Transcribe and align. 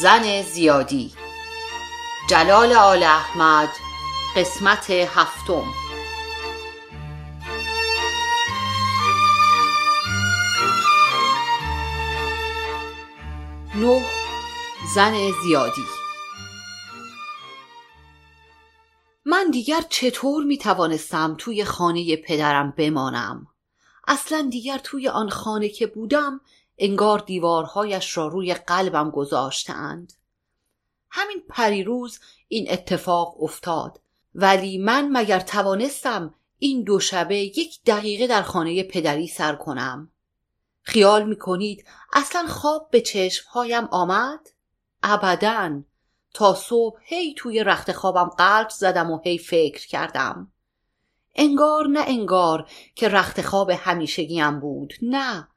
زن 0.00 0.42
زیادی. 0.42 1.12
جلال 2.30 2.72
آل 2.72 3.02
احمد 3.02 3.68
قسمت 4.36 4.90
هفتم. 4.90 5.64
نه 13.74 14.02
زن 14.94 15.30
زیادی. 15.42 15.84
من 19.24 19.50
دیگر 19.50 19.80
چطور 19.88 20.44
می 20.44 20.58
توانستم 20.58 21.34
توی 21.38 21.64
خانه 21.64 22.16
پدرم 22.16 22.70
بمانم؟ 22.76 23.46
اصلا 24.08 24.48
دیگر 24.50 24.78
توی 24.78 25.08
آن 25.08 25.28
خانه 25.30 25.68
که 25.68 25.86
بودم 25.86 26.40
انگار 26.78 27.18
دیوارهایش 27.18 28.16
را 28.16 28.26
روی 28.26 28.54
قلبم 28.54 29.10
گذاشتند. 29.10 30.12
همین 31.10 31.42
پریروز 31.48 32.20
این 32.48 32.66
اتفاق 32.70 33.42
افتاد. 33.42 34.00
ولی 34.34 34.78
من 34.78 35.08
مگر 35.12 35.40
توانستم 35.40 36.34
این 36.58 36.82
دو 36.82 37.00
شبه 37.00 37.36
یک 37.36 37.80
دقیقه 37.86 38.26
در 38.26 38.42
خانه 38.42 38.82
پدری 38.82 39.26
سر 39.26 39.54
کنم؟ 39.54 40.10
خیال 40.82 41.28
می 41.28 41.36
کنید 41.36 41.86
اصلا 42.12 42.46
خواب 42.46 42.90
به 42.90 43.00
چشمهایم 43.00 43.84
آمد؟ 43.84 44.40
ابدا. 45.02 45.82
تا 46.34 46.54
صبح 46.54 47.00
هی 47.02 47.34
توی 47.34 47.64
رخت 47.64 47.92
خوابم 47.92 48.28
قلب 48.28 48.68
زدم 48.68 49.10
و 49.10 49.20
هی 49.24 49.38
فکر 49.38 49.86
کردم. 49.86 50.52
انگار 51.34 51.86
نه 51.86 52.04
انگار 52.06 52.70
که 52.94 53.08
رخت 53.08 53.42
خواب 53.42 53.70
همیشگیم 53.70 54.60
بود. 54.60 54.94
نه. 55.02 55.48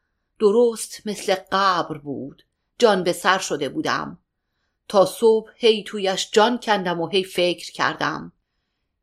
درست 0.42 1.02
مثل 1.06 1.36
قبر 1.52 1.98
بود. 1.98 2.44
جان 2.80 3.04
به 3.04 3.14
سر 3.14 3.38
شده 3.38 3.70
بودم. 3.70 4.18
تا 4.88 5.06
صبح 5.06 5.52
هی 5.56 5.84
تویش 5.84 6.30
جان 6.32 6.58
کندم 6.58 7.02
و 7.02 7.08
هی 7.08 7.24
فکر 7.24 7.72
کردم. 7.72 8.32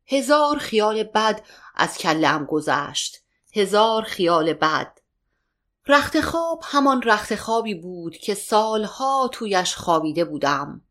هزار 0.06 0.58
خیال 0.58 1.02
بد 1.02 1.42
از 1.74 1.98
کلم 1.98 2.44
گذشت. 2.44 3.16
هزار 3.54 4.02
خیال 4.02 4.52
بد. 4.52 4.98
رخت 5.86 6.20
خواب 6.20 6.60
همان 6.64 7.02
رخت 7.02 7.34
خوابی 7.34 7.74
بود 7.74 8.16
که 8.16 8.34
سالها 8.34 9.30
تویش 9.32 9.74
خوابیده 9.76 10.24
بودم. 10.24 10.82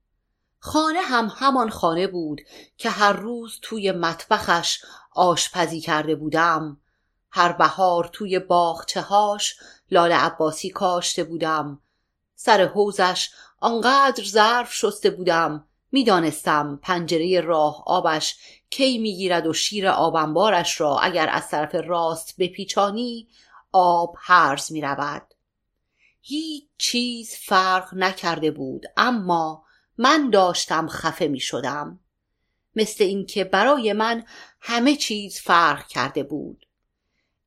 خانه 0.59 1.01
هم 1.01 1.31
همان 1.35 1.69
خانه 1.69 2.07
بود 2.07 2.41
که 2.77 2.89
هر 2.89 3.13
روز 3.13 3.59
توی 3.61 3.91
مطبخش 3.91 4.83
آشپزی 5.11 5.81
کرده 5.81 6.15
بودم. 6.15 6.77
هر 7.31 7.51
بهار 7.51 8.09
توی 8.13 8.39
باغچه 8.39 9.01
هاش 9.01 9.59
لال 9.91 10.11
عباسی 10.11 10.69
کاشته 10.69 11.23
بودم. 11.23 11.81
سر 12.35 12.65
حوزش 12.65 13.29
آنقدر 13.59 14.23
ظرف 14.23 14.73
شسته 14.73 15.09
بودم. 15.09 15.67
می‌دانستم 15.91 16.79
پنجره 16.83 17.41
راه 17.41 17.83
آبش 17.85 18.35
کی 18.69 18.97
می‌گیرد 18.97 19.47
و 19.47 19.53
شیر 19.53 19.87
آبنبارش 19.87 20.81
را 20.81 20.99
اگر 20.99 21.29
از 21.29 21.49
طرف 21.49 21.75
راست 21.75 22.35
بپیچانی 22.39 23.27
آب 23.71 24.15
هرز 24.19 24.71
می 24.71 24.81
رود. 24.81 25.33
هیچ 26.21 26.63
چیز 26.77 27.35
فرق 27.35 27.93
نکرده 27.93 28.51
بود 28.51 28.85
اما 28.97 29.63
من 29.97 30.29
داشتم 30.29 30.87
خفه 30.87 31.27
می 31.27 31.39
شدم 31.39 31.99
مثل 32.75 33.03
اینکه 33.03 33.43
برای 33.43 33.93
من 33.93 34.23
همه 34.61 34.95
چیز 34.95 35.39
فرق 35.39 35.87
کرده 35.87 36.23
بود. 36.23 36.66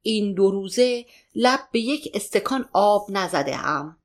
این 0.02 0.34
دو 0.34 0.50
روزه 0.50 1.06
لب 1.34 1.60
به 1.72 1.80
یک 1.80 2.10
استکان 2.14 2.68
آب 2.72 3.06
نزده 3.10 3.66
ام 3.66 3.96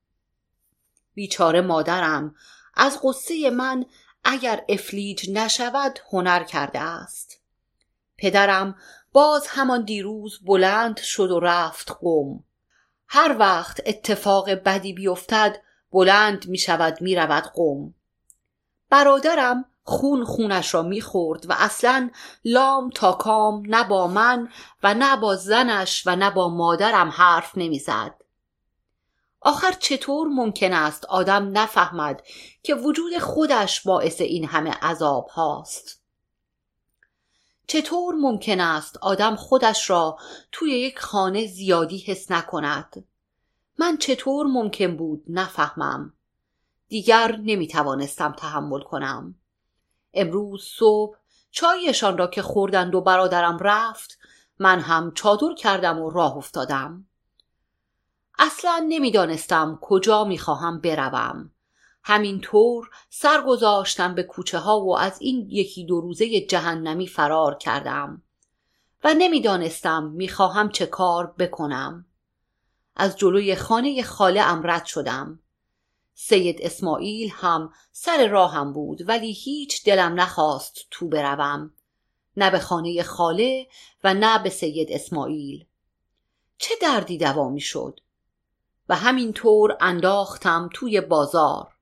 بیچاره 1.14 1.60
مادرم 1.60 2.34
از 2.74 3.00
قصه 3.02 3.50
من 3.50 3.86
اگر 4.24 4.64
افلیج 4.68 5.30
نشود 5.30 5.98
هنر 6.12 6.44
کرده 6.44 6.80
است. 6.80 7.40
پدرم 8.18 8.76
باز 9.12 9.46
همان 9.46 9.84
دیروز 9.84 10.40
بلند 10.44 11.00
شد 11.00 11.30
و 11.30 11.40
رفت 11.40 11.92
قم. 12.00 12.44
هر 13.08 13.36
وقت 13.38 13.80
اتفاق 13.86 14.50
بدی 14.50 14.92
بیفتد 14.92 15.62
بلند 15.92 16.48
می 16.48 16.58
شود 16.58 17.00
می 17.00 17.14
رود 17.14 17.44
قم. 17.54 17.94
برادرم 18.90 19.64
خون 19.88 20.24
خونش 20.24 20.74
را 20.74 20.82
می‌خورد 20.82 21.50
و 21.50 21.54
اصلا 21.58 22.10
لام 22.44 22.90
تا 22.90 23.12
کام 23.12 23.62
نه 23.66 23.84
با 23.84 24.06
من 24.06 24.48
و 24.82 24.94
نه 24.94 25.16
با 25.16 25.36
زنش 25.36 26.02
و 26.06 26.16
نه 26.16 26.30
با 26.30 26.48
مادرم 26.48 27.08
حرف 27.08 27.52
نمی‌زد. 27.56 28.14
آخر 29.40 29.72
چطور 29.72 30.28
ممکن 30.28 30.72
است 30.72 31.04
آدم 31.04 31.58
نفهمد 31.58 32.22
که 32.62 32.74
وجود 32.74 33.18
خودش 33.18 33.80
باعث 33.80 34.20
این 34.20 34.44
همه 34.44 34.70
عذاب 34.70 35.28
هاست؟ 35.28 36.02
چطور 37.66 38.14
ممکن 38.14 38.60
است 38.60 38.96
آدم 38.96 39.36
خودش 39.36 39.90
را 39.90 40.18
توی 40.52 40.70
یک 40.70 40.98
خانه 40.98 41.46
زیادی 41.46 41.98
حس 41.98 42.30
نکند؟ 42.30 43.04
من 43.78 43.96
چطور 43.96 44.46
ممکن 44.46 44.96
بود 44.96 45.24
نفهمم. 45.28 46.12
دیگر 46.88 47.36
نمی 47.36 47.68
توانستم 47.68 48.32
تحمل 48.32 48.80
کنم. 48.80 49.34
امروز 50.16 50.64
صبح 50.64 51.16
چایشان 51.50 52.18
را 52.18 52.26
که 52.26 52.42
خوردند 52.42 52.94
و 52.94 53.00
برادرم 53.00 53.58
رفت 53.60 54.18
من 54.58 54.80
هم 54.80 55.12
چادر 55.14 55.54
کردم 55.54 55.98
و 55.98 56.10
راه 56.10 56.36
افتادم. 56.36 57.06
اصلا 58.38 58.86
نمی‌دانستم 58.88 59.78
کجا 59.82 60.24
می‌خواهم 60.24 60.80
بروم. 60.80 61.50
همینطور 62.04 62.90
سر 63.10 63.42
گذاشتم 63.42 64.14
به 64.14 64.22
کوچه 64.22 64.58
ها 64.58 64.80
و 64.80 64.98
از 64.98 65.16
این 65.20 65.46
یکی 65.50 65.84
دو 65.84 66.00
روزه 66.00 66.40
جهنمی 66.40 67.06
فرار 67.06 67.54
کردم 67.54 68.22
و 69.04 69.14
نمی‌دانستم 69.14 70.04
می‌خواهم 70.04 70.68
چه 70.68 70.86
کار 70.86 71.34
بکنم. 71.38 72.06
از 72.96 73.16
جلوی 73.16 73.56
خانه 73.56 74.02
خاله 74.02 74.40
ام 74.40 74.62
رد 74.64 74.84
شدم. 74.84 75.40
سید 76.18 76.56
اسماعیل 76.62 77.32
هم 77.34 77.72
سر 77.92 78.28
راهم 78.28 78.72
بود 78.72 79.08
ولی 79.08 79.32
هیچ 79.32 79.84
دلم 79.84 80.20
نخواست 80.20 80.86
تو 80.90 81.08
بروم. 81.08 81.72
نه 82.36 82.50
به 82.50 82.58
خانه 82.58 83.02
خاله 83.02 83.66
و 84.04 84.14
نه 84.14 84.38
به 84.38 84.50
سید 84.50 84.92
اسماعیل. 84.92 85.64
چه 86.58 86.74
دردی 86.82 87.18
دوا 87.18 87.58
شد؟ 87.58 88.00
و 88.88 88.96
همینطور 88.96 89.76
انداختم 89.80 90.70
توی 90.74 91.00
بازار. 91.00 91.72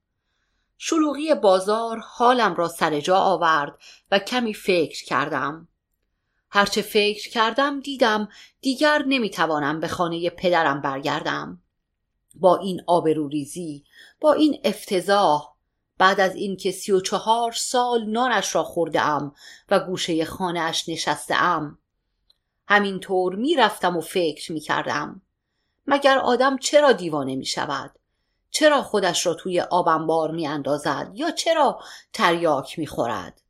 شلوغی 0.79 1.35
بازار 1.35 1.99
حالم 1.99 2.55
را 2.55 2.69
سر 2.69 3.01
جا 3.01 3.19
آورد 3.19 3.79
و 4.11 4.19
کمی 4.19 4.55
فکر 4.55 5.05
کردم. 5.05 5.69
هرچه 6.51 6.83
فکر 6.83 7.31
کردم 7.31 7.81
دیدم 7.81 8.29
دیگر 8.61 9.05
نمی‌توانم 9.07 9.81
به 9.81 9.89
خانه 9.89 10.31
پدرم 10.31 10.81
برگردم. 10.81 11.64
با 12.35 12.57
این 12.57 12.83
آبروریزی 12.87 13.85
با 14.21 14.33
این 14.33 14.61
افتضاح. 14.65 15.55
بعد 15.99 16.21
از 16.21 16.35
اینکه 16.35 16.71
سی 16.71 16.93
و 16.93 17.01
چهار 17.01 17.53
سال 17.53 18.05
نانش 18.05 18.55
را 18.55 18.63
خورده 18.63 19.01
ام 19.01 19.35
و 19.71 19.81
گوشه 19.81 20.25
خانهاش 20.25 20.89
نشسته 20.89 21.35
ام 21.35 21.79
همینطور 22.69 23.35
می‌رفتم 23.35 23.97
و 23.97 24.01
فکر 24.01 24.53
می‌کردم. 24.53 25.23
مگر 25.87 26.19
آدم 26.19 26.57
چرا 26.59 26.93
دیوانه 26.93 27.37
می 27.37 27.47
شود؟ 27.47 27.99
چرا 28.51 28.83
خودش 28.83 29.27
را 29.27 29.35
توی 29.35 29.61
آبنبار 29.61 30.31
می 30.31 30.47
اندازد 30.47 31.11
یا 31.15 31.31
چرا 31.31 31.81
تریاک 32.13 32.79
می 32.79 32.87
خورد؟ 32.87 33.41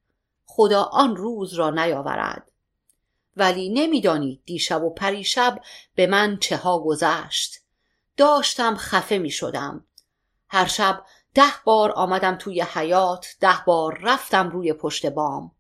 خدا 0.47 0.83
آن 0.83 1.17
روز 1.17 1.55
را 1.55 1.71
نیاورد. 1.71 2.51
ولی 3.37 3.69
نمی‌دانید 3.69 4.43
دیشب 4.45 4.83
و 4.83 4.91
پریشب 4.91 5.61
به 5.95 6.07
من 6.07 6.39
چه 6.39 6.57
ها 6.57 6.79
گذشت. 6.79 7.64
داشتم 8.17 8.77
خفه 8.77 9.19
می 9.19 9.31
شدم. 9.31 9.85
هر 10.49 10.67
شب 10.67 11.05
ده 11.35 11.53
بار 11.65 11.93
آمدم 11.93 12.35
توی 12.35 12.63
حیات 12.63 13.27
ده 13.41 13.59
بار 13.67 13.99
رفتم 14.03 14.51
روی 14.51 14.73
پشت 14.73 15.07
بام. 15.07 15.53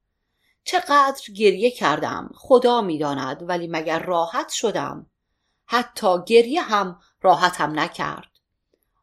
چقدر 0.64 1.32
گریه 1.36 1.70
کردم 1.70 2.30
خدا 2.34 2.80
می‌داند 2.80 3.48
ولی 3.48 3.68
مگر 3.68 3.98
راحت 3.98 4.48
شدم؟ 4.48 5.06
حتی 5.66 6.24
گریه 6.26 6.62
هم 6.62 7.00
راحتم 7.22 7.80
نکرد. 7.80 8.30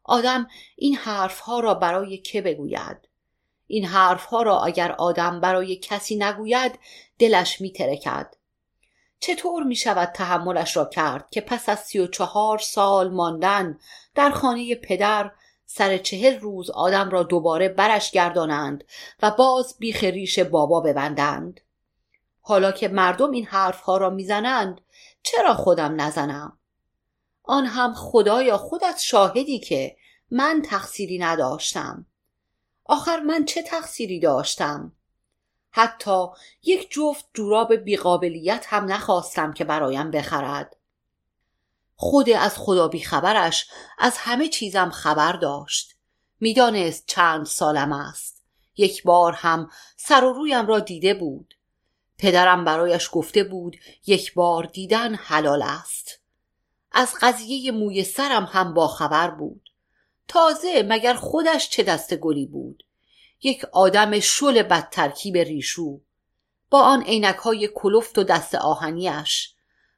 آدم 0.04 0.46
این 0.76 0.96
حرفها 0.96 1.60
را 1.60 1.74
برای 1.74 2.18
که 2.18 2.42
بگوید؟ 2.42 3.08
این 3.66 3.84
حرفها 3.84 4.42
را 4.42 4.60
اگر 4.60 4.92
آدم 4.92 5.40
برای 5.40 5.76
کسی 5.76 6.16
نگوید 6.16 6.78
دلش 7.18 7.60
میترکد 7.60 8.34
چطور 9.22 9.62
می 9.62 9.76
شود 9.76 10.08
تحملش 10.08 10.76
را 10.76 10.84
کرد 10.84 11.30
که 11.30 11.40
پس 11.40 11.68
از 11.68 11.78
سی 11.78 11.98
و 11.98 12.06
چهار 12.06 12.58
سال 12.58 13.10
ماندن 13.10 13.78
در 14.14 14.30
خانه 14.30 14.74
پدر 14.74 15.30
سر 15.66 15.98
چهل 15.98 16.40
روز 16.40 16.70
آدم 16.70 17.10
را 17.10 17.22
دوباره 17.22 17.68
برش 17.68 18.10
گردانند 18.10 18.84
و 19.22 19.30
باز 19.30 19.76
بیخ 19.78 20.04
ریش 20.04 20.38
بابا 20.38 20.80
ببندند. 20.80 21.60
حالا 22.40 22.72
که 22.72 22.88
مردم 22.88 23.30
این 23.30 23.46
حرفها 23.46 23.96
را 23.96 24.10
می‌زنند 24.10 24.80
چرا 25.22 25.54
خودم 25.54 26.00
نزنم؟ 26.00 26.58
آن 27.42 27.66
هم 27.66 27.94
خدایا 27.94 28.58
خودت 28.58 28.98
شاهدی 28.98 29.58
که 29.58 29.96
من 30.30 30.62
تقصیری 30.64 31.18
نداشتم. 31.18 32.06
آخر 32.84 33.20
من 33.20 33.44
چه 33.44 33.62
تقصیری 33.62 34.20
داشتم؟ 34.20 34.92
حتی 35.72 36.26
یک 36.62 36.90
جفت 36.90 37.24
جوراب 37.34 37.74
بیقابلیت 37.74 38.66
هم 38.68 38.92
نخواستم 38.92 39.52
که 39.52 39.64
برایم 39.64 40.10
بخرد. 40.10 40.76
خود 41.96 42.30
از 42.30 42.58
خدا 42.58 42.88
بیخبرش 42.88 43.70
از 43.98 44.16
همه 44.18 44.48
چیزم 44.48 44.90
خبر 44.90 45.32
داشت. 45.32 45.96
می‌دانست 46.40 47.04
چند 47.06 47.46
سالم 47.46 47.92
است. 47.92 48.42
یک 48.76 49.02
بار 49.02 49.32
هم 49.32 49.70
سر 49.96 50.24
و 50.24 50.32
رویم 50.32 50.66
را 50.66 50.78
دیده 50.80 51.14
بود. 51.14 51.54
پدرم 52.18 52.64
برایش 52.64 53.08
گفته 53.12 53.44
بود 53.44 53.76
یک 54.06 54.34
بار 54.34 54.64
دیدن 54.64 55.14
حلال 55.14 55.62
است. 55.62 56.20
از 56.92 57.14
قضیه 57.20 57.72
موی 57.72 58.04
سرم 58.04 58.44
هم 58.44 58.74
باخبر 58.74 59.30
بود. 59.30 59.68
تازه 60.28 60.86
مگر 60.88 61.14
خودش 61.14 61.70
چه 61.70 61.82
دست 61.82 62.14
گلی 62.14 62.46
بود؟ 62.46 62.84
یک 63.42 63.64
آدم 63.64 64.20
شل 64.20 64.62
بدترکیب 64.62 65.36
ریشو. 65.36 66.00
با 66.70 66.82
آن 66.82 67.02
عینک 67.02 67.36
های 67.36 67.70
کلفت 67.74 68.18
و 68.18 68.24
دست 68.24 68.54
آهنیش 68.54 69.54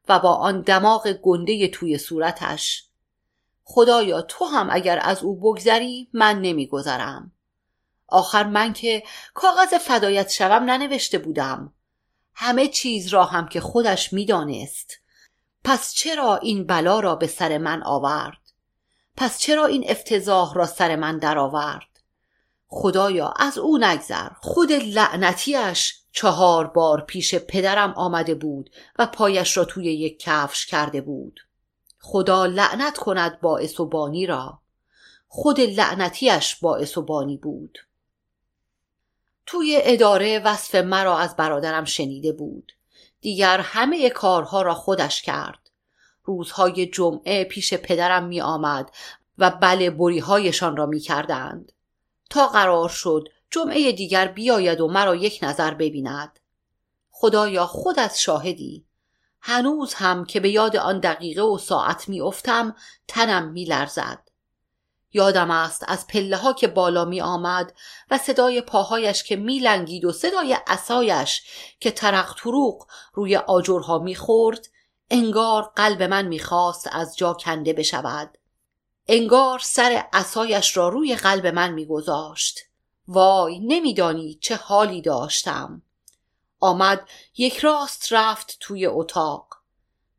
و 0.09 0.19
با 0.19 0.35
آن 0.35 0.61
دماغ 0.61 1.13
گنده 1.13 1.69
توی 1.69 1.99
صورتش. 1.99 2.85
خدایا 3.65 4.23
تو 4.23 4.45
هم 4.45 4.69
اگر 4.71 4.99
از 5.03 5.23
او 5.23 5.37
بگذری 5.37 6.09
من 6.13 6.41
نمیگذرم. 6.41 7.33
آخر 8.09 8.45
من 8.45 8.73
که 8.73 9.03
کاغذ 9.35 9.75
فدایت 9.75 10.31
شوم 10.31 10.65
ننوشته 10.71 11.19
بودم. 11.19 11.73
همه 12.35 12.69
چیز 12.69 13.09
را 13.09 13.25
هم 13.25 13.49
که 13.49 13.61
خودش 13.61 14.13
می‌دانست. 14.13 14.99
پس 15.65 15.93
چرا 15.93 16.37
این 16.37 16.67
بلا 16.67 17.01
را 17.01 17.15
به 17.15 17.27
سر 17.27 17.59
من 17.59 17.83
آورد؟ 17.83 18.39
پس 19.17 19.39
چرا 19.39 19.67
این 19.67 19.91
افتضاح 19.91 20.55
را 20.55 20.67
سر 20.67 20.97
من 20.97 21.19
درآورد؟ 21.19 21.94
خدایا 22.77 23.29
از 23.37 23.59
او 23.59 23.79
نگذر. 23.79 24.29
خود 24.41 24.73
لعنتیش 24.73 25.95
چهار 26.13 26.67
بار 26.67 27.01
پیش 27.01 27.35
پدرم 27.35 27.93
آمده 27.97 28.35
بود 28.35 28.71
و 28.99 29.07
پایش 29.07 29.57
را 29.57 29.65
توی 29.65 29.85
یک 29.85 30.19
کفش 30.19 30.67
کرده 30.67 31.01
بود. 31.01 31.41
خدا 31.99 32.47
لعنت 32.47 32.99
کند 32.99 33.41
بانی 33.91 34.27
را. 34.27 34.61
خود 35.29 35.61
لعنتیش 35.61 36.55
باعث 36.55 36.99
و 36.99 37.03
بانی 37.03 37.37
بود. 37.37 37.79
توی 39.47 39.81
اداره 39.83 40.39
وصف 40.39 40.75
مرا 40.75 41.19
از 41.19 41.37
برادرم 41.37 41.85
شنیده 41.85 42.33
بود. 42.33 42.73
دیگر 43.21 43.61
همه 43.61 44.11
کارها 44.11 44.63
را 44.63 44.75
خودش 44.75 45.23
کرد. 45.23 45.71
روزهای 46.25 46.87
جمعه 46.87 47.45
پیش 47.45 47.75
پدرم 47.75 48.25
می 48.25 48.41
آمد 48.41 48.91
و 49.39 49.51
بله 49.51 49.91
بریهایشان 49.91 50.77
را 50.77 50.87
می 50.87 51.01
کردند 51.01 51.73
تا 52.31 52.49
قرار 52.49 52.89
شد 52.89 53.29
جمعه 53.51 53.93
دیگر 53.93 54.29
بیاید 54.29 54.81
و 54.81 54.89
مرا 54.89 55.15
یک 55.15 55.39
نظر 55.43 55.75
ببیند. 55.75 56.41
خدایا 57.11 57.67
خودت 57.67 58.15
شاهدی. 58.17 58.87
هنوز 59.41 59.95
هم 59.95 60.25
که 60.25 60.41
به 60.41 60.51
یاد 60.51 60.77
آن 60.77 61.01
دقیقه 61.01 61.43
و 61.43 61.59
ساعت 61.59 62.09
می 62.09 62.21
افتم 62.21 62.77
تنم 63.09 63.49
می 63.49 63.65
لرزد 63.65 64.29
یادم 65.13 65.51
است 65.51 65.85
از 65.89 66.07
پله 66.07 66.37
ها 66.37 66.53
که 66.53 66.69
بالا 66.69 67.05
می 67.05 67.21
آمد 67.21 67.73
و 68.11 68.19
صدای 68.19 68.61
پاهایش 68.61 69.23
که 69.23 69.37
می 69.37 69.59
لنگید 69.59 70.05
و 70.05 70.13
صدای 70.13 70.57
اسایش 70.67 71.43
که 71.81 71.91
ترق 71.91 72.35
تروق 72.35 72.87
روی 73.15 73.37
آجرها 73.37 73.99
می 73.99 74.15
خورد 74.15 74.69
انگار 75.11 75.73
قلب 75.77 76.03
من 76.03 76.27
می‌خواست 76.27 76.89
از 76.93 77.17
جا 77.17 77.33
کنده 77.33 77.73
بشود. 77.73 78.39
انگار 79.09 79.59
سر 79.59 80.05
اسایش 80.13 80.77
را 80.77 80.89
روی 80.89 81.15
قلب 81.15 81.47
من 81.47 81.73
میگذاشت. 81.73 82.61
وای 83.09 83.59
نمیدانی 83.59 84.39
چه 84.41 84.57
حالی 84.57 85.03
داشتم. 85.03 85.83
آمد 86.61 87.09
یک 87.37 87.59
راست 87.59 88.13
رفت 88.13 88.57
توی 88.61 88.87
اتاق. 88.87 89.57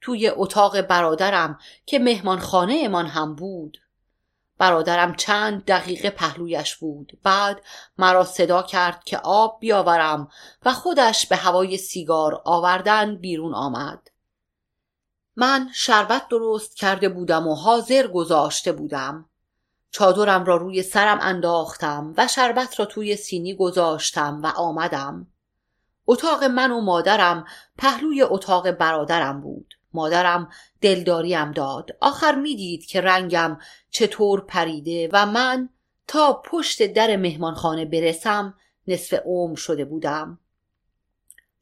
توی 0.02 0.30
اتاق 0.30 0.82
برادرم 0.82 1.60
که 1.86 2.00
مهمانخانه 2.00 2.88
من 2.88 3.08
هم 3.08 3.36
بود. 3.36 3.78
برادرم 4.58 5.16
چند 5.16 5.66
دقیقه 5.66 6.10
پهلویش 6.10 6.76
بود. 6.76 7.20
بعد 7.24 7.62
مرا 7.98 8.24
صدا 8.24 8.64
کرد 8.64 9.04
که 9.04 9.18
آب 9.18 9.60
بیاورم 9.60 10.32
و 10.66 10.74
خودش 10.74 11.28
به 11.28 11.36
هوای 11.36 11.78
سیگار 11.78 12.42
آوردن 12.46 13.16
بیرون 13.16 13.54
آمد. 13.54 14.10
من 15.36 15.70
شربت 15.74 16.28
درست 16.28 16.76
کرده 16.76 17.10
بودم 17.10 17.48
و 17.48 17.56
حاضر 17.56 18.08
گذاشته 18.08 18.72
بودم. 18.72 19.26
چادرم 19.92 20.46
را 20.46 20.58
روی 20.58 20.84
سرم 20.84 21.20
انداختم 21.22 22.14
و 22.18 22.28
شربت 22.28 22.80
را 22.80 22.86
توی 22.86 23.16
سینی 23.16 23.56
گذاشتم 23.56 24.42
و 24.44 24.48
آمدم. 24.48 25.28
اتاق 26.08 26.44
من 26.44 26.72
و 26.72 26.82
مادرم 26.82 27.46
پهلوی 27.78 28.22
اتاق 28.22 28.72
برادرم 28.72 29.42
بود. 29.42 29.74
مادرم 29.94 30.50
دلداریم 30.82 31.52
داد. 31.52 31.98
آخر 32.02 32.36
می‌دید 32.36 32.86
که 32.86 33.02
رنگم 33.02 33.58
چطور 33.90 34.42
پریده 34.42 35.10
و 35.14 35.26
من 35.26 35.70
تا 36.08 36.42
پشت 36.46 36.94
در 36.94 37.16
مهمانخانه 37.16 37.86
برسم 37.86 38.54
نصف 38.88 39.20
عمر 39.26 39.56
شده 39.56 39.86
بودم. 39.86 40.40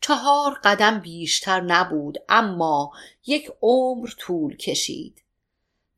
چهار 0.04 0.60
قدم 0.64 1.00
بیشتر 1.00 1.62
نبود 1.62 2.18
اما 2.30 2.92
یک 3.26 3.52
عمر 3.62 4.10
طول 4.18 4.58
کشید. 4.58 5.24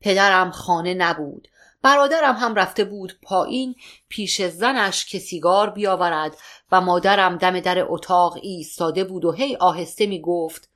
پدرم 0.00 0.50
خانه 0.50 0.94
نبود 0.94 1.48
برادرم 1.82 2.34
هم 2.34 2.54
رفته 2.54 2.84
بود 2.84 3.18
پایین 3.22 3.74
پیش 4.08 4.42
زنش 4.42 5.04
که 5.04 5.18
سیگار 5.18 5.70
بیاورد 5.70 6.36
و 6.72 6.80
مادرم 6.80 7.36
دم 7.36 7.60
در 7.60 7.92
اتاق 7.92 8.38
ایستاده 8.42 9.04
بود 9.04 9.24
و 9.24 9.32
هی 9.32 9.56
آهسته 9.56 10.06
می 10.06 10.20
گفت 10.20 10.70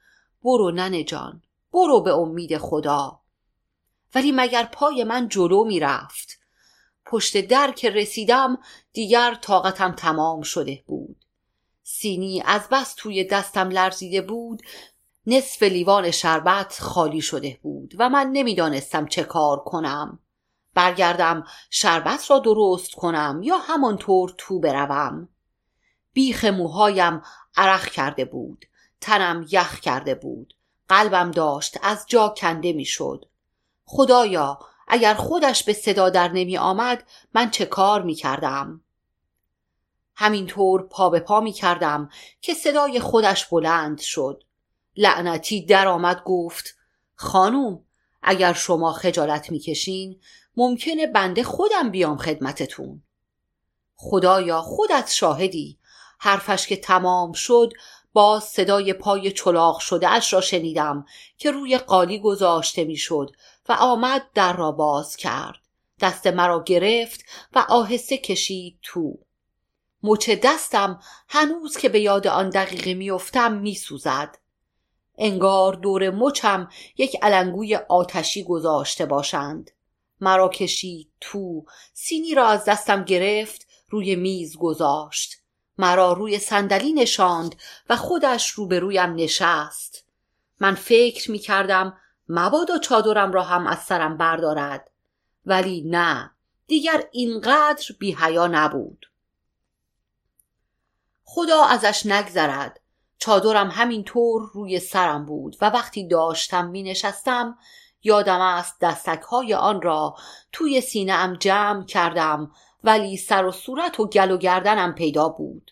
برو 0.45 0.71
ننه 0.71 1.05
جان 1.05 1.43
برو 1.73 2.01
به 2.01 2.15
امید 2.15 2.59
خدا. 2.59 3.21
ولی 4.15 4.33
مگر 4.33 4.65
پای 4.73 5.05
من 5.05 5.29
جلو 5.29 5.65
می 5.65 5.81
رفت 5.81 6.41
پشت 7.07 7.41
در 7.41 7.73
که 7.73 7.91
رسیدم 7.91 8.59
دیگر 8.93 9.35
طاقتم 9.35 9.93
تمام 9.93 10.43
شده 10.43 10.83
بود. 10.87 11.00
سینی 11.93 12.43
از 12.47 12.69
بس 12.71 12.95
توی 12.97 13.25
دستم 13.25 13.69
لرزیده 13.69 14.21
بود 14.21 14.63
نصف 15.27 15.63
لیوان 15.63 16.11
شربت 16.11 16.79
خالی 16.81 17.21
شده 17.21 17.59
بود 17.63 17.95
و 17.99 18.09
من 18.09 18.31
نمی‌دانستم 18.33 19.07
چه 19.07 19.23
کار 19.23 19.59
کنم. 19.65 20.19
برگردم 20.75 21.45
شربت 21.71 22.31
را 22.31 22.39
درست 22.39 22.95
کنم 22.95 23.41
یا 23.43 23.59
همانطور 23.59 24.35
تو 24.39 24.61
بروم. 24.61 25.29
بیخ 26.13 26.45
موهایم 26.45 27.23
عرق 27.57 27.87
کرده 27.87 28.25
بود 28.25 28.65
تنم 29.01 29.47
یخ 29.51 29.81
کرده 29.81 30.15
بود 30.15 30.55
قلبم 30.89 31.31
داشت 31.31 31.79
از 31.83 32.05
جا 32.09 32.35
کنده 32.37 32.73
می‌شد. 32.73 33.25
خدایا 33.85 34.59
اگر 34.89 35.15
خودش 35.15 35.65
به 35.65 35.73
صدا 35.73 36.11
در 36.11 36.29
نمی 36.29 36.59
آمد 36.59 37.05
من 37.35 37.51
چه 37.51 37.67
کار 37.67 38.03
می 38.03 38.15
کردم 38.15 38.81
همینطور 40.23 40.83
پا 40.83 41.11
به 41.11 41.21
پا 41.21 41.41
می 41.41 41.53
کردم 41.53 42.09
که 42.41 42.55
صدای 42.55 43.01
خودش 43.01 43.47
بلند 43.47 44.01
شد. 44.01 44.43
لعنتی 44.97 45.67
درآمد 45.67 46.23
گفت 46.25 46.75
خانوم 47.15 47.85
اگر 48.23 48.53
شما 48.53 48.93
خجالت 48.93 49.51
می‌کشین 49.51 50.21
ممکنه 50.57 51.07
بنده 51.07 51.43
خودم 51.43 51.91
بیام 51.91 52.17
خدمتتون. 52.17 53.03
خدایا 53.97 54.63
خودت 54.63 55.11
شاهدی. 55.11 55.79
حرفش 56.19 56.67
که 56.67 56.77
تمام 56.77 57.33
شد 57.33 57.73
باز 58.13 58.45
صدای 58.45 58.93
پای 58.93 59.33
چلاق 59.33 59.79
شده 59.79 60.09
اش 60.09 60.33
را 60.33 60.41
شنیدم 60.41 61.05
که 61.39 61.51
روی 61.51 61.79
قالی 61.79 62.19
گذاشته 62.19 62.85
می‌شد 62.85 63.31
و 63.69 63.73
آمد 63.73 64.23
در 64.35 64.57
را 64.57 64.73
باز 64.73 65.17
کرد. 65.17 65.61
دست 66.01 66.27
مرا 66.27 66.63
گرفت 66.63 67.25
و 67.55 67.65
آهسته 67.69 68.19
کشید 68.19 68.79
تو. 68.83 69.19
مچ 70.03 70.31
دستم 70.31 71.01
هنوز 71.29 71.77
که 71.77 71.89
به 71.89 72.01
یاد 72.01 72.27
آن 72.27 72.51
دقیقه 72.51 72.95
میافتم 72.95 73.53
میسوزد. 73.53 74.39
انگار 75.19 75.75
دور 75.75 76.11
مچم 76.11 76.69
یک 76.99 77.17
علنگوی 77.23 77.77
آتشی 77.77 78.45
گذاشته 78.45 79.07
باشند. 79.07 79.71
مرا 80.21 80.49
کشید 80.49 81.11
تو 81.21 81.65
سینی 81.93 82.35
را 82.35 82.47
از 82.47 82.65
دستم 82.65 83.05
گرفت 83.05 83.67
روی 83.89 84.17
میز 84.17 84.57
گذاشت. 84.57 85.37
مرا 85.79 86.13
روی 86.13 86.39
صندلی 86.39 86.93
نشاند 86.93 87.55
و 87.89 87.97
خودش 87.97 88.51
روبرویم 88.51 89.15
نشست. 89.15 90.05
من 90.61 90.75
فکر 90.75 91.31
می 91.31 91.39
کردم 91.39 91.97
مبادا 92.29 92.79
چادرم 92.79 93.33
را 93.33 93.43
هم 93.43 93.67
از 93.67 93.79
سرم 93.79 94.17
بردارد. 94.17 94.91
ولی 95.47 95.83
نه 95.87 96.31
دیگر 96.67 97.05
اینقدر 97.13 97.87
بی 97.99 98.17
نبود. 98.35 99.10
خدا 101.33 101.65
ازش 101.65 102.07
نگذرد. 102.07 102.81
چادرم 103.19 103.71
همینطور 103.71 104.51
روی 104.53 104.81
سرم 104.81 105.27
بود 105.27 105.57
و 105.61 105.71
وقتی 105.71 106.09
داشتم 106.09 106.67
می 106.67 106.83
نشستم 106.83 107.59
یادم 108.03 108.41
است 108.41 108.81
دستک 108.81 109.21
های 109.21 109.55
آن 109.55 109.83
را 109.83 110.17
توی 110.53 110.81
سینه 110.81 111.13
ام 111.13 111.35
جمع 111.35 111.85
کردم 111.85 112.51
ولی 112.85 113.17
سر 113.17 113.45
و 113.45 113.53
صورت 113.53 114.01
و 114.01 114.07
گل 114.07 114.31
و 114.31 114.37
گردنم 114.37 114.95
پیدا 114.95 115.29
بود. 115.29 115.71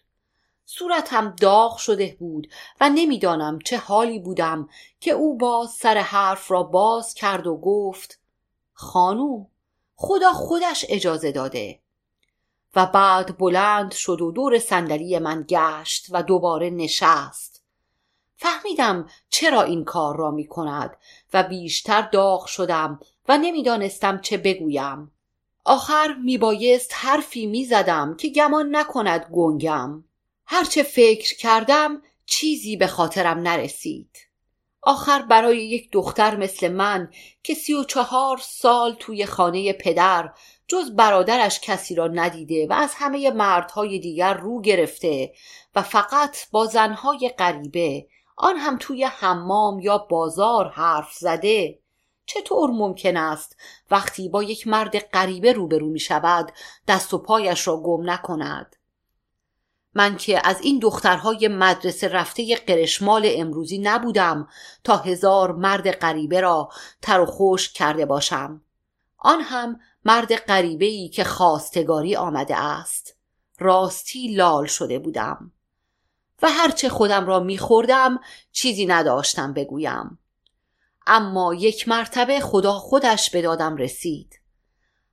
صورتم 0.64 1.36
داغ 1.40 1.76
شده 1.76 2.16
بود 2.18 2.48
و 2.80 2.88
نمی‌دانم 2.88 3.58
چه 3.58 3.78
حالی 3.78 4.18
بودم 4.18 4.68
که 5.00 5.10
او 5.10 5.38
باز 5.38 5.70
سر 5.70 5.98
حرف 5.98 6.50
را 6.50 6.62
باز 6.62 7.14
کرد 7.14 7.46
و 7.46 7.56
گفت 7.56 8.20
خانوم 8.72 9.46
خدا 9.96 10.32
خودش 10.32 10.84
اجازه 10.88 11.32
داده. 11.32 11.80
و 12.76 12.86
بعد 12.86 13.38
بلند 13.38 13.92
شد 13.92 14.20
و 14.20 14.32
دور 14.32 14.58
صندلی 14.58 15.18
من 15.18 15.44
گشت 15.48 16.06
و 16.10 16.22
دوباره 16.22 16.70
نشست. 16.70 17.62
فهمیدم 18.36 19.08
چرا 19.30 19.62
این 19.62 19.84
کار 19.84 20.16
را 20.16 20.30
می 20.30 20.46
کند 20.46 20.96
و 21.32 21.42
بیشتر 21.42 22.02
داغ 22.02 22.46
شدم 22.46 23.00
و 23.28 23.38
نمی‌دانستم 23.38 24.20
چه 24.20 24.36
بگویم. 24.36 25.12
آخر 25.64 26.14
میبایست 26.24 26.90
حرفی 26.94 27.46
می‌زدم 27.46 28.16
که 28.16 28.28
گمان 28.28 28.76
نکند 28.76 29.26
گنگم. 29.32 30.04
هرچه 30.46 30.82
فکر 30.82 31.36
کردم 31.36 32.02
چیزی 32.26 32.76
به 32.76 32.86
خاطرم 32.86 33.38
نرسید. 33.38 34.16
آخر 34.82 35.22
برای 35.22 35.66
یک 35.66 35.88
دختر 35.92 36.36
مثل 36.36 36.68
من 36.68 37.10
که 37.42 37.54
سی 37.54 37.74
و 37.74 37.84
چهار 37.84 38.38
سال 38.42 38.96
توی 38.98 39.26
خانه 39.26 39.72
پدر 39.72 40.32
جز 40.68 40.90
برادرش 40.90 41.60
کسی 41.60 41.94
را 41.94 42.06
ندیده 42.06 42.66
و 42.66 42.72
از 42.72 42.94
همه 42.94 43.30
مردهای 43.30 43.98
دیگر 43.98 44.34
رو 44.34 44.60
گرفته 44.60 45.32
و 45.74 45.82
فقط 45.82 46.36
با 46.50 46.66
زنهای 46.66 47.34
غریبه 47.38 48.06
آن 48.36 48.56
هم 48.56 48.76
توی 48.80 49.04
حمام 49.04 49.80
یا 49.80 49.98
بازار 49.98 50.68
حرف 50.68 51.12
زده. 51.12 51.78
چطور 52.26 52.70
ممکن 52.70 53.16
است 53.16 53.56
وقتی 53.90 54.28
با 54.28 54.42
یک 54.42 54.66
مرد 54.66 54.98
غریبه 54.98 55.52
روبرو 55.52 55.86
می 55.86 56.00
شود 56.00 56.52
دست 56.88 57.14
و 57.14 57.18
پایش 57.18 57.68
را 57.68 57.76
گم 57.76 58.10
نکند؟ 58.10 58.76
من 59.94 60.16
که 60.16 60.48
از 60.48 60.60
این 60.60 60.78
دخترهای 60.78 61.48
مدرسه 61.48 62.08
رفته 62.08 62.56
قرشمال 62.56 63.28
امروزی 63.34 63.78
نبودم 63.78 64.48
تا 64.84 64.96
هزار 64.96 65.52
مرد 65.52 65.90
غریبه 65.90 66.40
را 66.40 66.68
تر 67.02 67.20
و 67.20 67.26
خوش 67.26 67.72
کرده 67.72 68.06
باشم. 68.06 68.62
آن 69.18 69.40
هم 69.40 69.80
مرد 70.08 70.36
غریبه 70.36 70.86
ای 70.86 71.08
که 71.08 71.24
خواستگاری 71.24 72.16
آمده 72.16 72.56
است. 72.56 73.16
راستی 73.58 74.34
لال 74.34 74.66
شده 74.66 74.98
بودم. 74.98 75.52
و 76.42 76.50
هرچه 76.50 76.88
خودم 76.88 77.26
را 77.26 77.40
میخوردم 77.40 78.20
چیزی 78.52 78.86
نداشتم 78.86 79.52
بگویم. 79.52 80.18
اما 81.06 81.54
یک 81.54 81.88
مرتبه 81.88 82.40
خدا 82.40 82.72
خودش 82.72 83.30
به 83.30 83.42
دادم 83.42 83.76
رسید. 83.76 84.40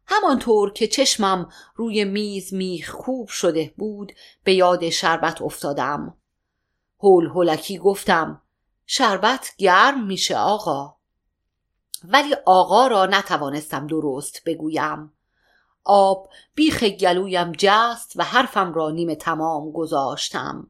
همانطور 0.07 0.71
که 0.71 0.87
چشمم 0.87 1.49
روی 1.75 2.05
میز 2.05 2.53
میخکوب 2.53 3.27
شده 3.27 3.73
بود 3.77 4.11
به 4.43 4.53
یاد 4.53 4.89
شربت 4.89 5.41
افتادم. 5.41 6.17
هول 6.99 7.25
هولکی 7.25 7.77
گفتم 7.77 8.41
شربت 8.85 9.51
گرم 9.57 10.05
میشه 10.05 10.37
آقا. 10.37 10.94
ولی 12.09 12.35
آقا 12.45 12.88
را 12.88 13.05
نتوانستم 13.05 13.88
درست 13.88 14.41
بگویم. 14.45 15.13
آب 15.83 16.29
بیخ 16.55 16.83
گلویم 16.83 17.51
جست 17.57 18.13
و 18.15 18.24
حرفم 18.24 18.74
را 18.74 18.89
نیمه 18.89 19.15
تمام 19.15 19.71
گذاشتم. 19.71 20.69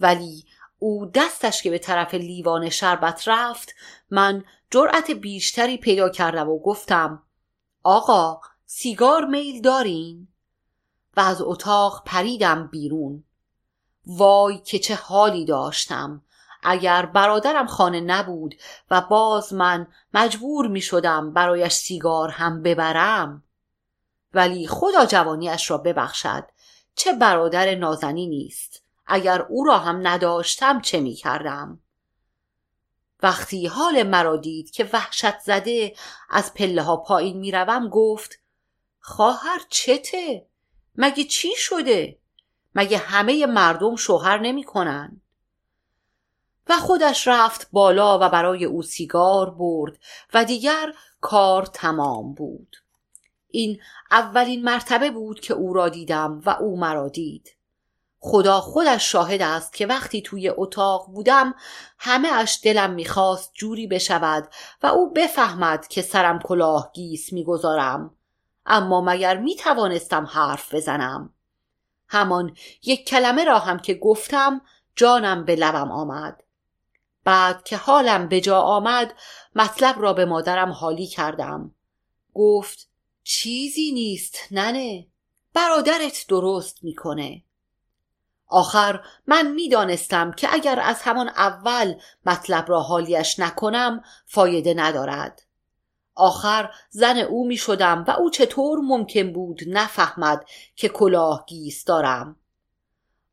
ولی 0.00 0.44
او 0.78 1.06
دستش 1.06 1.62
که 1.62 1.70
به 1.70 1.78
طرف 1.78 2.14
لیوان 2.14 2.68
شربت 2.68 3.28
رفت 3.28 3.74
من 4.10 4.44
جرأت 4.70 5.10
بیشتری 5.10 5.76
پیدا 5.76 6.08
کردم 6.08 6.48
و 6.48 6.58
گفتم 6.58 7.22
آقا 7.82 8.40
سیگار 8.66 9.24
میل 9.24 9.60
دارین؟ 9.60 10.28
و 11.16 11.20
از 11.20 11.42
اتاق 11.42 12.02
پریدم 12.06 12.66
بیرون. 12.66 13.24
وای 14.06 14.58
که 14.58 14.78
چه 14.78 14.94
حالی 14.94 15.44
داشتم. 15.44 16.22
اگر 16.62 17.06
برادرم 17.06 17.66
خانه 17.66 18.00
نبود 18.00 18.54
و 18.90 19.00
باز 19.00 19.52
من 19.52 19.86
مجبور 20.14 20.68
می 20.68 20.80
شدم 20.80 21.32
برایش 21.32 21.72
سیگار 21.72 22.28
هم 22.28 22.62
ببرم. 22.62 23.44
ولی 24.34 24.66
خدا 24.66 25.06
جوانیش 25.06 25.70
را 25.70 25.78
ببخشد 25.78 26.44
چه 26.94 27.12
برادر 27.12 27.74
نازنی 27.74 28.26
نیست. 28.26 28.82
اگر 29.06 29.42
او 29.42 29.64
را 29.64 29.78
هم 29.78 30.06
نداشتم 30.06 30.80
چه 30.80 31.00
می 31.00 31.14
کردم؟ 31.14 31.80
وقتی 33.22 33.66
حال 33.66 34.02
مرا 34.02 34.36
دید 34.36 34.70
که 34.70 34.88
وحشت 34.92 35.38
زده 35.38 35.94
از 36.30 36.54
پله 36.54 36.82
ها 36.82 36.96
پایین 36.96 37.38
می‌روم 37.38 37.88
گفت 37.88 38.38
خواهر 39.00 39.60
چته؟ 39.68 40.46
مگه 40.96 41.24
چی 41.24 41.50
شده؟ 41.56 42.18
مگه 42.74 42.98
همه 42.98 43.46
مردم 43.46 43.96
شوهر 43.96 44.38
نمی‌کنن 44.38 45.21
و 46.68 46.76
خودش 46.76 47.28
رفت 47.28 47.68
بالا 47.72 48.18
و 48.18 48.28
برای 48.28 48.64
او 48.64 48.82
سیگار 48.82 49.50
برد 49.50 49.98
و 50.34 50.44
دیگر 50.44 50.92
کار 51.20 51.66
تمام 51.66 52.34
بود. 52.34 52.76
این 53.48 53.80
اولین 54.10 54.64
مرتبه 54.64 55.10
بود 55.10 55.40
که 55.40 55.54
او 55.54 55.72
را 55.72 55.88
دیدم 55.88 56.40
و 56.46 56.50
او 56.50 56.80
مرا 56.80 57.08
دید. 57.08 57.56
خدا 58.18 58.60
خودش 58.60 59.12
شاهد 59.12 59.42
است 59.42 59.72
که 59.72 59.86
وقتی 59.86 60.22
توی 60.22 60.48
اتاق 60.48 61.06
بودم 61.06 61.54
همه 61.98 62.28
اش 62.32 62.60
دلم 62.62 62.90
می‌خواست 62.90 63.52
جوری 63.54 63.86
بشود 63.86 64.48
و 64.82 64.86
او 64.86 65.12
بفهمد 65.12 65.88
که 65.88 66.02
سرم 66.02 66.38
کلاه 66.38 66.90
گیس 66.94 67.32
می‌گذارم. 67.32 68.14
اما 68.66 69.00
مگر 69.00 69.36
می‌توانستم 69.36 70.24
حرف 70.24 70.74
بزنم؟ 70.74 71.34
همان 72.08 72.56
یک 72.82 73.08
کلمه 73.08 73.44
را 73.44 73.58
هم 73.58 73.78
که 73.78 73.94
گفتم 73.94 74.60
جانم 74.96 75.44
به 75.44 75.56
لبم 75.56 75.90
آمد. 75.90 76.41
بعد 77.24 77.62
که 77.62 77.76
حالم 77.76 78.28
به 78.28 78.40
جا 78.40 78.60
آمد 78.60 79.14
مطلب 79.54 80.02
را 80.02 80.12
به 80.12 80.24
مادرم 80.24 80.72
حالی 80.72 81.06
کردم. 81.06 81.74
گفت 82.34 82.88
چیزی 83.22 83.92
نیست 83.92 84.38
ننه. 84.50 85.06
برادرت 85.54 86.24
درست 86.28 86.84
می‌کنه. 86.84 87.42
آخر 88.46 89.00
من 89.26 89.50
می‌دانستم 89.52 90.32
که 90.32 90.48
اگر 90.52 90.80
از 90.80 91.02
همان 91.02 91.28
اول 91.28 91.94
مطلب 92.26 92.64
را 92.68 92.80
حالیش 92.80 93.38
نکنم 93.38 94.02
فایده 94.26 94.74
ندارد. 94.74 95.42
آخر 96.14 96.70
زن 96.90 97.18
او 97.18 97.46
می 97.46 97.56
شدم 97.56 98.04
و 98.08 98.10
او 98.10 98.30
چطور 98.30 98.78
ممکن 98.78 99.32
بود 99.32 99.60
نفهمد 99.66 100.44
که 100.76 100.88
کلاه 100.88 101.44
گیس 101.48 101.84
دارم. 101.84 102.36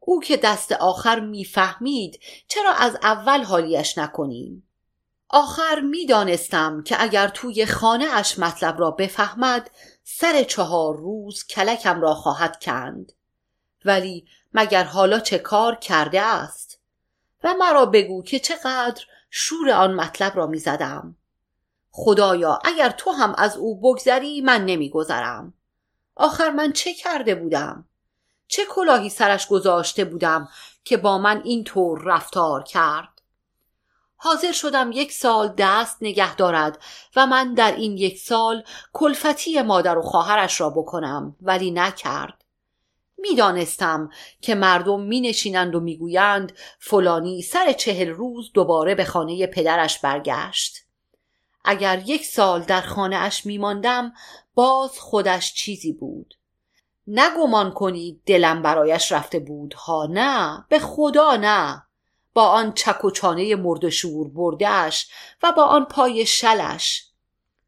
او 0.10 0.20
که 0.22 0.38
دست 0.38 0.72
آخر 0.72 1.20
می‌فهمید 1.20 2.20
چرا 2.48 2.72
از 2.72 2.98
اول 3.04 3.44
حالیش 3.44 3.98
نکنیم؟ 3.98 4.70
آخر 5.30 5.80
می‌دانستم 5.80 6.84
که 6.84 7.04
اگر 7.04 7.28
توی 7.28 7.66
خانه 7.66 8.06
اش 8.14 8.40
مطلب 8.40 8.80
را 8.80 8.92
بفهمد 8.92 9.72
سر 10.04 10.44
چهار 10.44 10.98
روز 10.98 11.44
کلکم 11.44 12.02
را 12.02 12.14
خواهد 12.14 12.64
کند. 12.64 13.12
ولی 13.86 14.26
مگر 14.54 14.84
حالا 14.84 15.20
چه 15.20 15.38
کار 15.38 15.76
کرده 15.76 16.22
است؟ 16.22 16.80
و 17.44 17.54
مرا 17.60 17.86
بگو 17.86 18.24
که 18.24 18.40
چقدر 18.40 19.04
شور 19.30 19.72
آن 19.72 19.94
مطلب 19.94 20.38
را 20.38 20.48
می‌زدم. 20.48 21.16
خدایا 21.92 22.60
اگر 22.66 22.90
تو 22.90 23.12
هم 23.12 23.36
از 23.38 23.58
او 23.58 23.80
بگذری 23.80 24.42
من 24.42 24.66
نمیگذرم. 24.66 25.54
آخر 26.16 26.50
من 26.50 26.72
چه 26.72 26.94
کرده 26.94 27.36
بودم؟ 27.36 27.86
چه 28.50 28.66
کلاهی 28.66 29.10
سرش 29.10 29.48
گذاشته 29.48 30.06
بودم 30.06 30.50
که 30.84 30.98
با 30.98 31.18
من 31.18 31.42
این 31.46 31.64
طور 31.64 32.02
رفتار 32.04 32.64
کرد؟ 32.64 33.22
حاضر 34.16 34.52
شدم 34.52 34.92
یک 34.94 35.12
سال 35.12 35.54
دست 35.58 35.98
نگه 36.02 36.36
دارد 36.36 36.84
و 37.16 37.28
من 37.28 37.54
در 37.54 37.76
این 37.76 37.98
یک 37.98 38.18
سال 38.18 38.64
کلفتی 38.94 39.62
مادر 39.62 39.98
و 39.98 40.02
خواهرش 40.02 40.62
را 40.62 40.70
بکنم 40.70 41.36
ولی 41.42 41.72
نکرد. 41.72 42.46
می‌دانستم 43.18 44.10
که 44.42 44.56
مردم 44.56 45.02
می 45.02 45.22
نشینند 45.22 45.76
و 45.76 45.80
می‌گویند 45.80 46.54
فلانی 46.80 47.42
سر 47.42 47.72
چهل 47.72 48.10
روز 48.10 48.52
دوباره 48.54 48.96
به 48.96 49.06
خانه 49.06 49.48
پدرش 49.48 50.00
برگشت. 50.00 50.78
اگر 51.66 52.04
یک 52.06 52.26
سال 52.26 52.62
در 52.62 52.82
خانه 52.82 53.16
اش 53.16 53.46
می 53.46 53.58
ماندم 53.58 54.14
باز 54.54 55.00
خودش 55.00 55.54
چیزی 55.54 55.94
بود. 55.94 56.39
نگمان 57.12 57.72
کنید 57.72 58.22
دلم 58.26 58.62
برایش 58.62 59.12
رفته 59.12 59.40
بود 59.40 59.74
ها 59.74 60.08
نه؟ 60.10 60.66
به 60.70 60.80
خدا 60.80 61.36
نه. 61.36 61.84
با 62.34 62.46
آن 62.46 62.74
چک 62.74 63.06
و 63.06 63.12
چانه 63.12 63.56
مرد 63.56 63.90
شور 63.90 64.30
بردهش 64.30 65.10
و 65.44 65.52
با 65.52 65.64
آن 65.64 65.86
پای 65.86 66.26
شلش. 66.26 67.06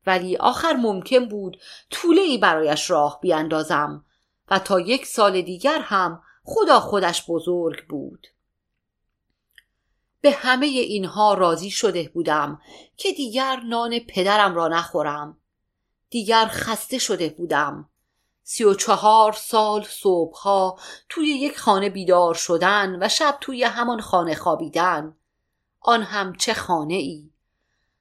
ولی 0.05 0.37
آخر 0.37 0.73
ممکن 0.73 1.27
بود 1.27 1.57
طوله 1.89 2.21
ای 2.21 2.37
برایش 2.37 2.89
راه 2.89 3.19
بیاندازم 3.21 4.05
و 4.51 4.59
تا 4.59 4.79
یک 4.79 5.05
سال 5.05 5.41
دیگر 5.41 5.79
هم 5.81 6.23
خدا 6.43 6.79
خودش 6.79 7.25
بزرگ 7.29 7.87
بود. 7.87 8.27
به 10.21 10.31
همه 10.31 10.65
اینها 10.65 11.33
راضی 11.33 11.69
شده 11.69 12.11
بودم 12.13 12.61
که 12.97 13.11
دیگر 13.11 13.59
نان 13.59 13.99
پدرم 13.99 14.55
را 14.55 14.67
نخورم. 14.67 15.37
دیگر 16.09 16.45
خسته 16.45 16.97
شده 16.97 17.29
بودم. 17.29 17.90
سی 18.53 18.63
و 18.63 18.73
چهار 18.73 19.33
سال 19.33 19.83
صبحها 19.89 20.79
توی 21.09 21.27
یک 21.27 21.57
خانه 21.57 21.89
بیدار 21.89 22.33
شدن 22.33 23.03
و 23.03 23.09
شب 23.09 23.37
توی 23.41 23.63
همان 23.63 24.01
خانه 24.01 24.35
خوابیدن. 24.35 25.15
آن 25.81 26.03
هم 26.03 26.35
چه 26.35 26.53
خانه 26.53 26.93
ای 26.93 27.29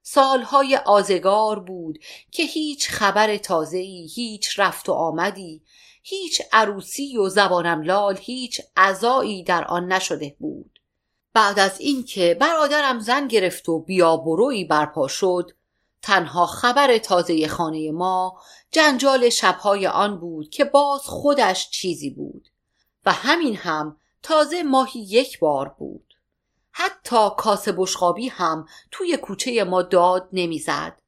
سالهای 0.03 0.77
آزگار 0.77 1.61
بود 1.61 1.99
که 2.31 2.43
هیچ 2.43 2.89
خبر 2.89 3.37
تازه‌ای 3.37 4.11
هیچ 4.15 4.59
رفت 4.59 4.89
و 4.89 4.93
آمدی 4.93 5.63
هیچ 6.03 6.43
عروسی 6.53 7.17
و 7.17 7.29
زبانم 7.29 7.83
لال 7.83 8.19
هیچ 8.21 8.61
عزایی 8.77 9.45
در 9.45 9.65
آن 9.65 9.93
نشده 9.93 10.37
بود. 10.39 10.81
بعد 11.33 11.59
از 11.59 11.81
اینکه 11.81 12.37
برادرم 12.41 12.99
زن 13.01 13.29
گرفت 13.29 13.69
و 13.69 13.79
بیابرویی 13.79 14.65
برپا 14.65 15.09
شد 15.09 15.51
تنها 16.03 16.47
خبر 16.47 16.99
تازه 16.99 17.49
خانه 17.49 17.91
ما 17.91 18.41
جنجال 18.73 19.29
شبهای 19.29 19.87
آن 19.87 20.21
بود 20.21 20.51
که 20.51 20.65
باز 20.65 21.01
خودش 21.01 21.71
چیزی 21.71 22.11
بود 22.11 22.49
و 23.07 23.13
همین 23.13 23.57
هم 23.57 23.97
تازه 24.23 24.63
ماهی 24.63 25.01
یک 25.01 25.39
بار 25.39 25.69
بود. 25.69 26.15
حتی 26.73 27.29
کاسه 27.37 27.73
بشقابی 27.73 28.29
هم 28.29 28.67
توی 28.91 29.17
کوچه 29.17 29.65
ما 29.65 29.83
داد 29.83 30.29
نمی‌زد. 30.33 31.03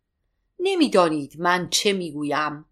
نمی‌دانید 0.58 1.40
من 1.40 1.70
چه 1.70 1.92
می‌گویم؟ 1.92 2.64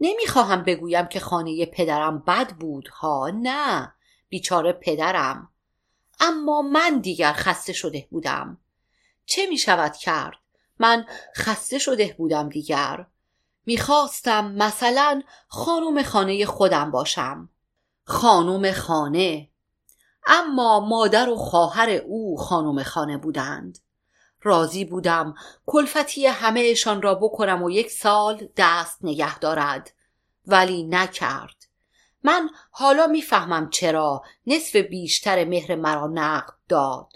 نمی‌خواهم 0.00 0.62
بگویم 0.62 1.06
که 1.06 1.20
خانه 1.20 1.66
پدرم 1.66 2.18
بد 2.18 2.56
بود 2.56 2.88
ها؟ 2.88 3.30
نه 3.34 3.94
بیچاره 4.28 4.72
پدرم. 4.72 5.48
اما 6.20 6.62
من 6.62 6.98
دیگر 6.98 7.32
خسته 7.32 7.72
شده 7.72 8.08
بودم. 8.10 8.58
چه 9.26 9.46
می 9.46 9.58
شود 9.58 9.96
کرد؟ 9.96 10.43
من 10.78 11.06
خسته 11.36 11.78
شده 11.78 12.14
بودم 12.18 12.48
دیگر. 12.48 13.06
می‌خواستم 13.66 14.52
مثلا 14.52 15.22
خانم 15.48 16.02
خانه 16.02 16.46
خودم 16.46 16.90
باشم. 16.90 17.48
خانم 18.04 18.72
خانه. 18.72 19.50
اما 20.26 20.80
مادر 20.80 21.28
و 21.28 21.36
خواهر 21.36 21.90
او 21.90 22.36
خانم 22.36 22.82
خانه 22.82 23.16
بودند. 23.16 23.78
راضی 24.42 24.84
بودم 24.84 25.34
کلفتی 25.66 26.26
همهشان 26.26 27.02
را 27.02 27.14
بکنم 27.14 27.62
و 27.62 27.70
یک 27.70 27.90
سال 27.90 28.48
دست 28.56 28.98
نگه 29.02 29.38
دارد. 29.38 29.90
ولی 30.46 30.82
نکرد. 30.82 31.56
من 32.22 32.50
حالا 32.70 33.06
می‌فهمم 33.06 33.70
چرا 33.70 34.22
نصف 34.46 34.76
بیشتر 34.76 35.44
مهر 35.44 35.74
مرا 35.74 36.06
نقد 36.06 36.54
داد. 36.68 37.12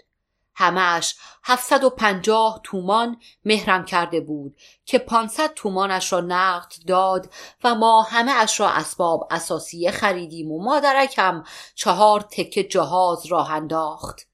همش 0.59 1.15
750 1.43 2.61
تومان 2.63 3.17
مهرم 3.45 3.85
کرده 3.85 4.21
بود 4.21 4.55
که 4.85 4.99
500 4.99 5.53
تومانش 5.53 6.13
را 6.13 6.19
نقد 6.19 6.73
داد 6.87 7.33
و 7.63 7.75
ما 7.75 8.01
همه 8.01 8.31
اش 8.31 8.59
را 8.59 8.69
اسباب 8.69 9.27
اساسیه 9.31 9.91
خریدیم 9.91 10.51
و 10.51 10.63
مادرکم 10.63 11.43
چهار 11.75 12.21
تکه 12.21 12.63
جهاز 12.63 13.25
راه 13.25 13.51
انداخت 13.51 14.27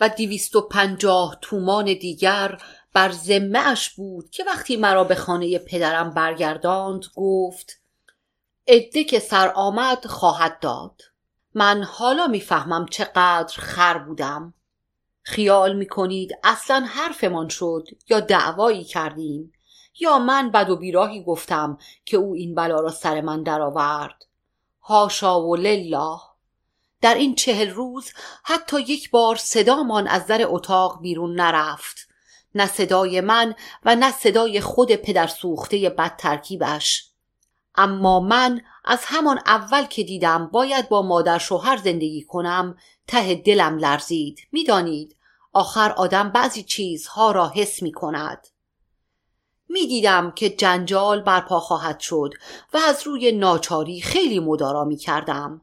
و 0.00 0.08
250 0.08 1.38
تومان 1.40 1.84
دیگر 1.84 2.62
بر 2.92 3.12
ذمه 3.12 3.58
اش 3.58 3.90
بود 3.90 4.30
که 4.30 4.44
وقتی 4.44 4.76
مرا 4.76 5.04
به 5.04 5.14
خانه 5.14 5.58
پدرم 5.58 6.10
برگرداند 6.10 7.04
گفت 7.16 7.80
عده 8.68 9.04
که 9.04 9.18
سر 9.18 9.52
آمد 9.54 10.06
خواهد 10.06 10.60
داد. 10.60 11.02
من 11.54 11.82
حالا 11.82 12.26
می‌فهمم 12.26 12.86
چقدر 12.86 13.54
خر 13.58 13.98
بودم. 13.98 14.54
خیال 15.26 15.76
می‌کنید 15.76 16.38
اصلا 16.44 16.86
حرفمان 16.88 17.48
شد 17.48 17.88
یا 18.08 18.20
دعوایی 18.20 18.84
کردیم؟ 18.84 19.52
یا 20.00 20.18
من 20.18 20.50
بد 20.50 20.70
و 20.70 20.76
بیراهی 20.76 21.22
گفتم 21.22 21.78
که 22.04 22.16
او 22.16 22.34
این 22.34 22.54
بلا 22.54 22.80
را 22.80 22.90
سر 22.90 23.20
من 23.20 23.42
درآورد؟ 23.42 24.24
هاشا 24.82 25.42
و 25.42 25.56
لله. 25.56 26.18
در 27.00 27.14
این 27.14 27.34
چهل 27.34 27.70
روز 27.70 28.12
حتی 28.44 28.80
یک 28.80 29.10
بار 29.10 29.36
صدامان 29.36 30.06
از 30.06 30.26
در 30.26 30.40
اتاق 30.44 31.00
بیرون 31.00 31.40
نرفت. 31.40 31.96
نه 32.54 32.66
صدای 32.66 33.20
من 33.20 33.54
و 33.84 33.94
نه 33.94 34.12
صدای 34.12 34.60
خود 34.60 34.92
پدر 34.92 35.26
سوخته 35.26 35.88
بد 35.88 36.16
ترکیبش 36.16 37.10
اما 37.74 38.20
من 38.20 38.60
از 38.84 39.00
همان 39.02 39.40
اول 39.46 39.84
که 39.84 40.02
دیدم 40.02 40.46
باید 40.46 40.88
با 40.88 41.02
مادر 41.02 41.38
شوهر 41.38 41.76
زندگی 41.76 42.22
کنم 42.22 42.76
ته 43.06 43.34
دلم 43.34 43.78
لرزید. 43.78 44.38
می‌دانید 44.52 45.15
آخر 45.56 45.92
آدم 45.92 46.30
بعضی 46.30 46.62
چیزها 46.62 47.30
را 47.30 47.48
حس 47.48 47.82
می 47.82 47.92
کند. 47.92 48.48
می 49.68 49.86
دیدم 49.86 50.30
که 50.30 50.50
جنجال 50.50 51.20
برپا 51.20 51.60
خواهد 51.60 52.00
شد 52.00 52.30
و 52.74 52.76
از 52.76 53.06
روی 53.06 53.32
ناچاری 53.32 54.00
خیلی 54.00 54.40
مدارا 54.40 54.84
می 54.84 54.96
کردم. 54.96 55.60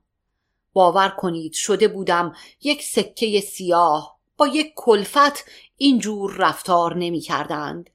باور 0.74 1.10
کنید 1.10 1.54
شده 1.54 1.88
بودم 1.88 2.34
یک 2.62 2.84
سکه 2.84 3.42
سیاه 3.42 4.20
با 4.38 4.48
یک 4.48 4.74
کلفت 4.76 5.46
اینجور 5.78 6.36
رفتار 6.38 6.96
نمی 6.96 7.20
کردند. 7.20 7.90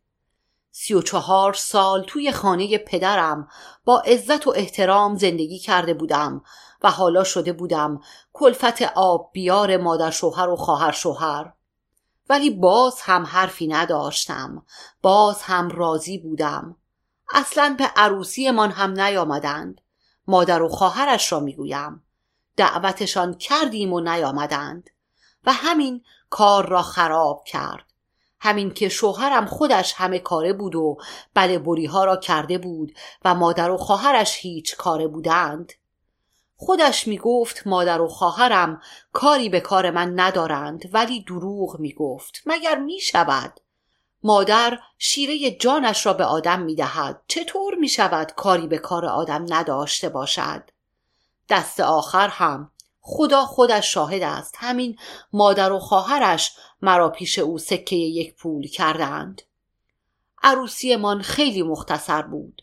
سی 0.71 0.95
و 0.95 1.03
چهار 1.03 1.53
سال 1.53 2.05
توی 2.05 2.33
خانه 2.33 2.79
پدرم 2.79 3.49
با 3.85 4.01
عزت 4.01 4.47
و 4.47 4.53
احترام 4.57 5.17
زندگی 5.17 5.59
کرده 5.59 5.95
بودم 5.95 6.43
و 6.83 6.91
حالا 6.91 7.25
شده 7.25 7.53
بودم 7.53 8.01
کلفت 8.33 8.83
آب 8.83 9.31
بیار 9.33 9.77
مادر 9.77 10.11
شوهر 10.11 10.49
و 10.49 10.57
خواهر 10.57 10.93
شوهر. 10.93 11.58
ولی 12.29 12.51
باز 12.51 13.01
هم 13.01 13.27
حرفی 13.27 13.67
نداشتم. 13.67 14.67
باز 15.03 15.43
هم 15.43 15.69
راضی 15.69 16.19
بودم. 16.19 16.77
اصلا 17.35 17.75
به 17.79 17.85
عروسیمان 17.85 18.71
هم 18.71 19.01
نیامدند. 19.01 19.81
مادر 20.27 20.63
و 20.63 20.69
خواهرش 20.69 21.33
را 21.33 21.41
می‌گویم. 21.41 22.03
دعوتشان 22.57 23.35
کردیم 23.35 23.93
و 23.93 24.01
نیامدند. 24.01 24.91
و 25.45 25.53
همین 25.53 26.05
کار 26.31 26.69
را 26.69 26.83
خراب 26.83 27.45
کرد. 27.45 27.85
همین 28.41 28.71
که 28.75 28.89
شوهرم 28.89 29.47
خودش 29.47 29.95
همه 29.97 30.19
کاره 30.19 30.53
بود 30.53 30.75
و 30.75 30.99
بله 31.35 31.59
بری 31.59 31.87
ها 31.87 32.05
را 32.05 32.17
کرده 32.17 32.59
بود 32.59 32.93
و 33.25 33.35
مادر 33.35 33.71
و 33.71 33.77
خواهرش 33.77 34.39
هیچ 34.41 34.77
کاره 34.77 35.09
بودند. 35.09 35.73
خودش 36.61 37.07
می 37.07 37.19
گفت 37.19 37.67
مادر 37.67 38.01
و 38.01 38.09
خواهرم 38.09 38.83
کاری 39.13 39.49
به 39.49 39.61
کار 39.61 39.91
من 39.91 40.21
ندارند 40.21 40.91
ولی 40.93 41.23
دروغ 41.23 41.77
می 41.81 41.93
گفت 41.93 42.43
مگر 42.47 42.79
می 42.79 43.01
شود 43.01 43.61
مادر 44.23 44.79
شیره 44.99 45.51
جانش 45.51 46.07
را 46.07 46.13
به 46.13 46.25
آدم 46.25 46.61
می 46.61 46.75
دهد 46.75 47.23
چطور 47.29 47.75
می 47.75 47.89
شود 47.89 48.33
کاری 48.37 48.67
به 48.67 48.79
کار 48.79 49.07
آدم 49.07 49.47
نداشته 49.49 50.09
باشد؟ 50.09 50.71
دست 51.49 51.81
آخر 51.81 52.29
هم. 52.29 52.71
خدا 53.01 53.45
خودش 53.45 53.93
شاهد 53.93 54.23
است. 54.23 54.55
همین 54.59 54.99
مادر 55.33 55.73
و 55.73 55.79
خواهرش 55.79 56.53
مرا 56.83 57.09
پیش 57.09 57.39
او 57.39 57.59
سکه 57.59 57.97
یک 57.97 58.35
پول 58.35 58.67
کردند. 58.67 59.43
عروسیمان 60.43 61.23
خیلی 61.23 61.63
مختصر 61.63 62.23
بود. 62.23 62.63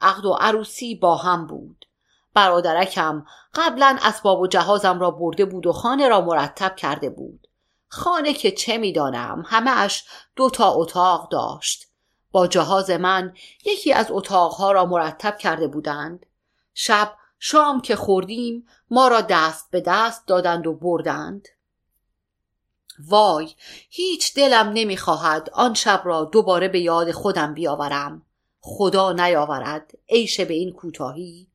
عقد 0.00 0.24
و 0.24 0.32
عروسی 0.32 0.94
با 0.94 1.16
هم 1.16 1.46
بود. 1.46 1.86
برادرکم 2.34 3.26
قبلا 3.54 3.98
اسباب 4.02 4.40
و 4.40 4.46
جهازم 4.46 5.00
را 5.00 5.10
برده 5.10 5.44
بود 5.44 5.66
و 5.66 5.72
خانه 5.72 6.08
را 6.08 6.20
مرتب 6.20 6.76
کرده 6.76 7.10
بود. 7.10 7.48
خانه 7.88 8.32
که 8.32 8.50
چه 8.50 8.78
می‌دانم 8.78 9.42
همه 9.46 9.80
اش 9.80 10.04
دو 10.36 10.50
تا 10.50 10.70
اتاق 10.70 11.28
داشت. 11.28 11.88
با 12.32 12.46
جهاز 12.46 12.90
من 12.90 13.34
یکی 13.64 13.92
از 13.92 14.06
اتاقها 14.10 14.72
را 14.72 14.86
مرتب 14.86 15.38
کرده 15.38 15.68
بودند. 15.68 16.26
شب 16.74 17.16
شام 17.38 17.80
که 17.80 17.96
خوردیم 17.96 18.66
ما 18.90 19.08
را 19.08 19.20
دست 19.20 19.70
به 19.70 19.80
دست 19.80 20.26
دادند 20.26 20.66
و 20.66 20.74
بردند. 20.74 21.48
وای 22.98 23.54
هیچ 23.90 24.34
دلم 24.34 24.70
نمی‌خواهد 24.74 25.50
آن 25.52 25.74
شب 25.74 26.02
را 26.04 26.24
دوباره 26.24 26.68
به 26.68 26.80
یاد 26.80 27.12
خودم 27.12 27.54
بیاورم. 27.54 28.22
خدا 28.60 29.12
نیاورد 29.12 29.90
عیش 30.08 30.40
به 30.40 30.54
این 30.54 30.72
کوتاهی. 30.72 31.48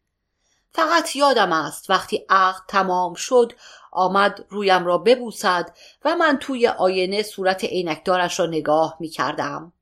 فقط 0.72 1.16
یادم 1.16 1.52
است 1.52 1.90
وقتی 1.90 2.26
عقد 2.30 2.62
تمام 2.68 3.14
شد 3.14 3.54
آمد 3.92 4.46
رویم 4.50 4.86
را 4.86 4.98
ببوسد 4.98 5.76
و 6.06 6.16
من 6.16 6.38
توی 6.42 6.68
آینه 6.68 7.24
صورت 7.24 7.64
عینکدارش 7.64 8.40
را 8.40 8.46
نگاه 8.46 8.98
می 9.00 9.10
کردم. 9.10 9.74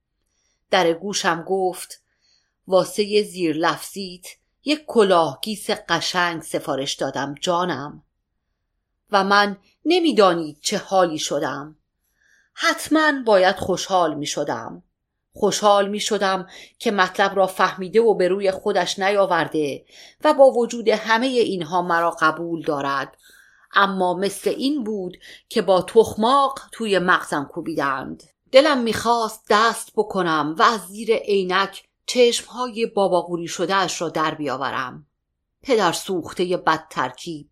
در 0.71 0.93
گوشم 0.93 1.43
گفت 1.47 2.04
واسه 2.67 3.23
زیر 3.23 3.56
لفظیت 3.56 4.26
یک 4.63 4.84
کلاه 4.88 5.39
گیس 5.41 5.69
قشنگ 5.69 6.41
سفارش 6.41 6.93
دادم 6.93 7.36
جانم. 7.41 8.04
و 9.12 9.23
من 9.23 9.58
نمی‌دانید 9.86 10.58
چه 10.62 10.78
حالی 10.78 11.19
شدم. 11.19 11.78
حتما 12.54 13.12
باید 13.26 13.56
خوشحال 13.56 14.13
می 14.13 14.26
شدم 14.26 14.84
خوشحال 15.38 15.89
می 15.89 16.00
شدم 16.00 16.47
که 16.80 16.91
مطلب 16.91 17.36
را 17.36 17.47
فهمیده 17.47 18.02
و 18.02 18.13
به 18.13 18.28
روی 18.28 18.52
خودش 18.52 19.00
نیاورده 19.00 19.86
و 20.23 20.34
با 20.34 20.45
وجود 20.45 20.89
همه 20.89 21.26
اینها 21.26 21.82
مرا 21.82 22.12
قبول 22.12 22.62
دارد. 22.62 23.17
اما 23.73 24.13
مثل 24.13 24.50
این 24.50 24.84
بود 24.84 25.17
که 25.50 25.62
با 25.62 25.82
تخماق 25.82 26.60
توی 26.71 27.00
مغزم 27.00 27.45
کوبیدند. 27.52 28.23
دلم 28.52 28.78
می‌خواست 28.78 29.45
دست 29.50 29.91
بکنم 29.95 30.56
و 30.60 30.63
از 30.63 30.80
زیر 30.80 31.15
عینک 31.15 31.84
چشمهای 32.06 32.86
باباگوری 32.86 33.47
شده 33.47 33.76
اش 33.76 34.02
را 34.02 34.10
در 34.10 34.36
بیاورم. 34.36 35.08
پدر 35.63 35.91
سوخته 35.91 36.58
بد 36.58 36.88
ترکیب. 36.89 37.50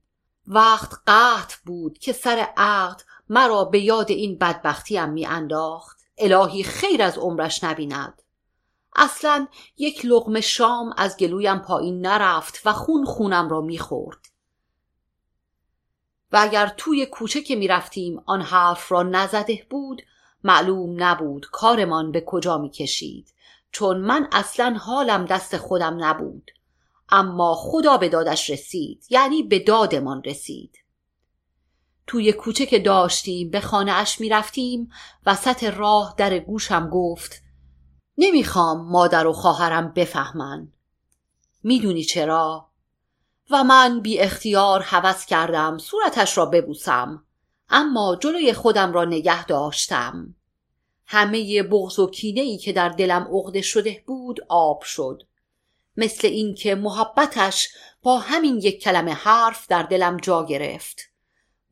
وقت 0.47 0.91
قحط 1.07 1.53
بود 1.65 1.97
که 1.97 2.13
سر 2.13 2.47
عقد 2.57 3.01
مرا 3.29 3.65
به 3.65 3.79
یاد 3.79 4.11
این 4.11 4.37
بدبختیم 4.37 5.09
می 5.09 5.25
انداخت 5.25 5.94
الهی 6.17 6.63
خیر 6.63 7.03
از 7.03 7.17
عمرش 7.17 7.63
نبیند. 7.63 8.21
اصلا 8.95 9.47
یک 9.77 10.05
لغم 10.05 10.39
شام 10.39 10.93
از 10.97 11.17
گلویم 11.17 11.59
پایین 11.59 12.05
نرفت 12.05 12.61
و 12.65 12.73
خون 12.73 13.05
خونم 13.05 13.49
را 13.49 13.61
می‌خورد. 13.61 14.19
و 16.31 16.37
اگر 16.41 16.73
توی 16.77 17.05
کوچه 17.05 17.41
که 17.41 17.55
می‌رفتیم 17.55 18.23
آن 18.25 18.41
حرف 18.41 18.91
را 18.91 19.03
نزده 19.03 19.65
بود 19.69 20.01
معلوم 20.43 21.03
نبود 21.03 21.47
کارمان 21.51 22.11
به 22.11 22.23
کجا 22.25 22.57
می‌کشید 22.57 23.33
چون 23.71 23.97
من 23.97 24.27
اصلا 24.31 24.77
حالم 24.79 25.25
دست 25.25 25.57
خودم 25.57 26.03
نبود. 26.03 26.51
اما 27.09 27.55
خدا 27.55 27.97
به 27.97 28.09
دادش 28.09 28.49
رسید 28.49 29.05
یعنی 29.09 29.43
به 29.43 29.59
دادمان 29.59 30.23
رسید. 30.23 30.77
توی 32.07 32.33
کوچه 32.33 32.65
که 32.65 32.79
داشتیم 32.79 33.49
به 33.49 33.59
خانه 33.59 33.91
اش 33.91 34.21
می 34.21 34.29
رفتیم 34.29 34.91
وسط 35.25 35.63
راه 35.63 36.15
در 36.17 36.39
گوشم 36.39 36.89
گفت 36.89 37.41
نمی‌خوام 38.17 38.87
مادر 38.91 39.27
و 39.27 39.33
خواهرم 39.33 39.93
بفهمن. 39.93 40.71
می‌دونی 41.63 42.03
چرا؟ 42.03 42.69
و 43.49 43.63
من 43.63 43.99
بی 43.99 44.19
اختیار 44.19 44.81
حوض 44.81 45.25
کردم 45.25 45.77
صورتش 45.77 46.37
را 46.37 46.45
ببوسم 46.45 47.23
اما 47.69 48.17
جلوی 48.21 48.53
خودم 48.53 48.93
را 48.93 49.05
نگه 49.05 49.45
داشتم. 49.45 50.35
همه 51.05 51.63
بغض 51.63 51.99
و 51.99 52.09
کینه 52.09 52.41
ای 52.41 52.57
که 52.57 52.73
در 52.73 52.89
دلم 52.89 53.27
عقده 53.31 53.61
شده 53.61 54.03
بود 54.07 54.39
آب 54.49 54.83
شد. 54.83 55.23
مثل 55.97 56.27
اینکه 56.27 56.75
محبتش 56.75 57.69
با 58.01 58.19
همین 58.19 58.57
یک 58.57 58.83
کلمه 58.83 59.13
حرف 59.13 59.67
در 59.67 59.83
دلم 59.83 60.17
جا 60.17 60.45
گرفت. 60.45 61.14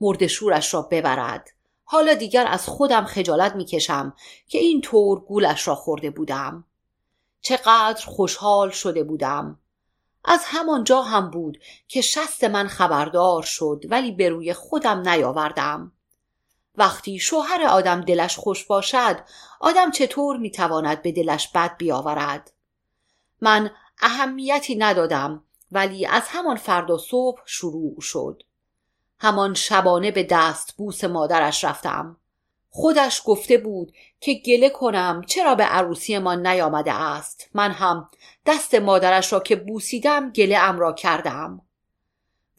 مرد 0.04 0.28
شورش 0.28 0.74
را 0.74 0.82
ببرد. 0.82 1.50
حالا 1.84 2.14
دیگر 2.14 2.48
از 2.48 2.68
خودم 2.68 3.06
خجالت 3.06 3.56
می‌کشم 3.56 4.14
که 4.48 4.58
این 4.58 4.82
طور 4.82 5.20
گولش 5.20 5.68
را 5.68 5.76
خورده 5.76 6.10
بودم. 6.10 6.64
چقدر 7.42 8.06
خوشحال 8.06 8.70
شده 8.70 9.04
بودم. 9.04 9.60
از 10.26 10.42
همانجا 10.44 11.02
هم 11.02 11.30
بود 11.30 11.58
که 11.88 12.02
شست 12.02 12.44
من 12.44 12.68
خبردار 12.68 13.44
شد 13.44 13.84
ولی 13.90 14.12
به 14.12 14.30
روی 14.30 14.54
خودم 14.54 15.10
نیاوردم. 15.10 15.92
وقتی 16.76 17.20
شوهر 17.20 17.64
آدم 17.64 18.02
دلش 18.02 18.38
خوش 18.38 18.66
باشد 18.66 19.20
آدم 19.60 19.92
چطور 19.92 20.38
می‌تواند 20.38 21.02
به 21.02 21.12
دلش 21.12 21.48
بد 21.56 21.78
بیاورد؟ 21.78 22.54
من 23.42 23.72
اهمیتی 24.02 24.76
ندادم 24.76 25.44
ولی 25.72 26.06
از 26.06 26.24
همان 26.28 26.56
فردا 26.56 26.98
صبح 26.98 27.42
شروع 27.46 28.02
شد. 28.02 28.44
همان 29.24 29.54
شبانه 29.54 30.12
به 30.12 30.24
دست 30.24 30.78
بوس 30.78 31.04
مادرش 31.04 31.64
رفتم. 31.64 32.18
خودش 32.70 33.22
گفته 33.26 33.58
بود 33.58 33.94
که 34.20 34.34
گله 34.34 34.70
کنم 34.70 35.22
چرا 35.28 35.56
به 35.56 35.64
عروسی 35.64 36.18
ما 36.18 36.36
نیامده 36.36 36.94
است. 36.94 37.50
من 37.54 37.72
هم 37.72 38.10
دست 38.46 38.76
مادرش 38.76 39.34
را 39.34 39.40
که 39.40 39.56
بوسیدم 39.56 40.30
گله 40.32 40.58
ام 40.58 40.80
را 40.80 40.94
کردم. 40.94 41.62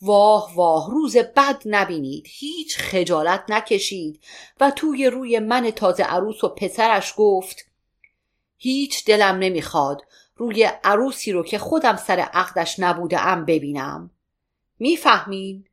واه 0.03 0.55
واه 0.55 0.91
روز 0.91 1.17
بد 1.17 1.63
نبینید. 1.67 2.27
هیچ 2.29 2.79
خجالت 2.79 3.45
نکشید. 3.49 4.21
و 4.61 4.71
توی 4.71 5.07
روی 5.07 5.39
من 5.39 5.71
تازه 5.71 6.03
عروس 6.03 6.45
و 6.45 6.49
پسرش 6.49 7.15
گفت 7.17 7.67
هیچ 8.57 9.05
دلم 9.05 9.39
نمی‌خواد 9.39 10.03
روی 10.37 10.71
عروسی 10.85 11.33
رو 11.33 11.43
که 11.43 11.59
خودم 11.59 11.97
سر 11.97 12.19
عقدش 12.19 12.79
نبوده 12.79 13.21
ام 13.21 13.45
ببینم. 13.45 14.11
می‌فهمین؟ 14.79 15.65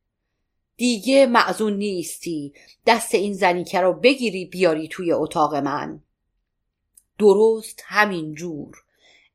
دیگه 0.82 1.26
معزون 1.26 1.74
نیستی. 1.74 2.54
دست 2.86 3.16
این 3.16 3.34
زنیکه 3.34 3.82
رو 3.82 3.94
بگیری 3.94 4.46
بیاری 4.46 4.88
توی 4.88 5.12
اتاق 5.12 5.56
من. 5.56 6.04
درست 7.20 7.84
همین 7.86 8.34
جور. 8.34 8.84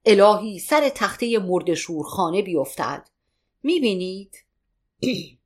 الهی 0.05 0.59
سر 0.59 0.89
تخته 0.89 1.39
مرد 1.39 1.75
شورخانه 1.75 2.43
بیفتد. 2.43 3.09
می‌بینید؟ 3.63 4.45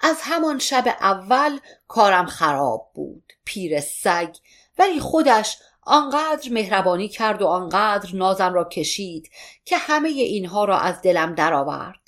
از 0.00 0.16
همان 0.20 0.58
شب 0.58 0.84
اول 1.00 1.58
کارم 1.88 2.26
خراب 2.26 2.90
بود. 2.94 3.32
پیر 3.44 3.80
سگ. 3.80 4.36
ولی 4.78 5.00
خودش 5.00 5.58
آنقدر 5.82 6.52
مهربانی 6.52 7.08
کرد 7.08 7.42
و 7.42 7.46
آنقدر 7.46 8.14
نازم 8.16 8.54
را 8.54 8.64
کشید 8.64 9.30
که 9.64 9.76
همه 9.76 10.08
اینها 10.08 10.64
را 10.64 10.78
از 10.78 11.02
دلم 11.02 11.34
درآورد. 11.34 12.00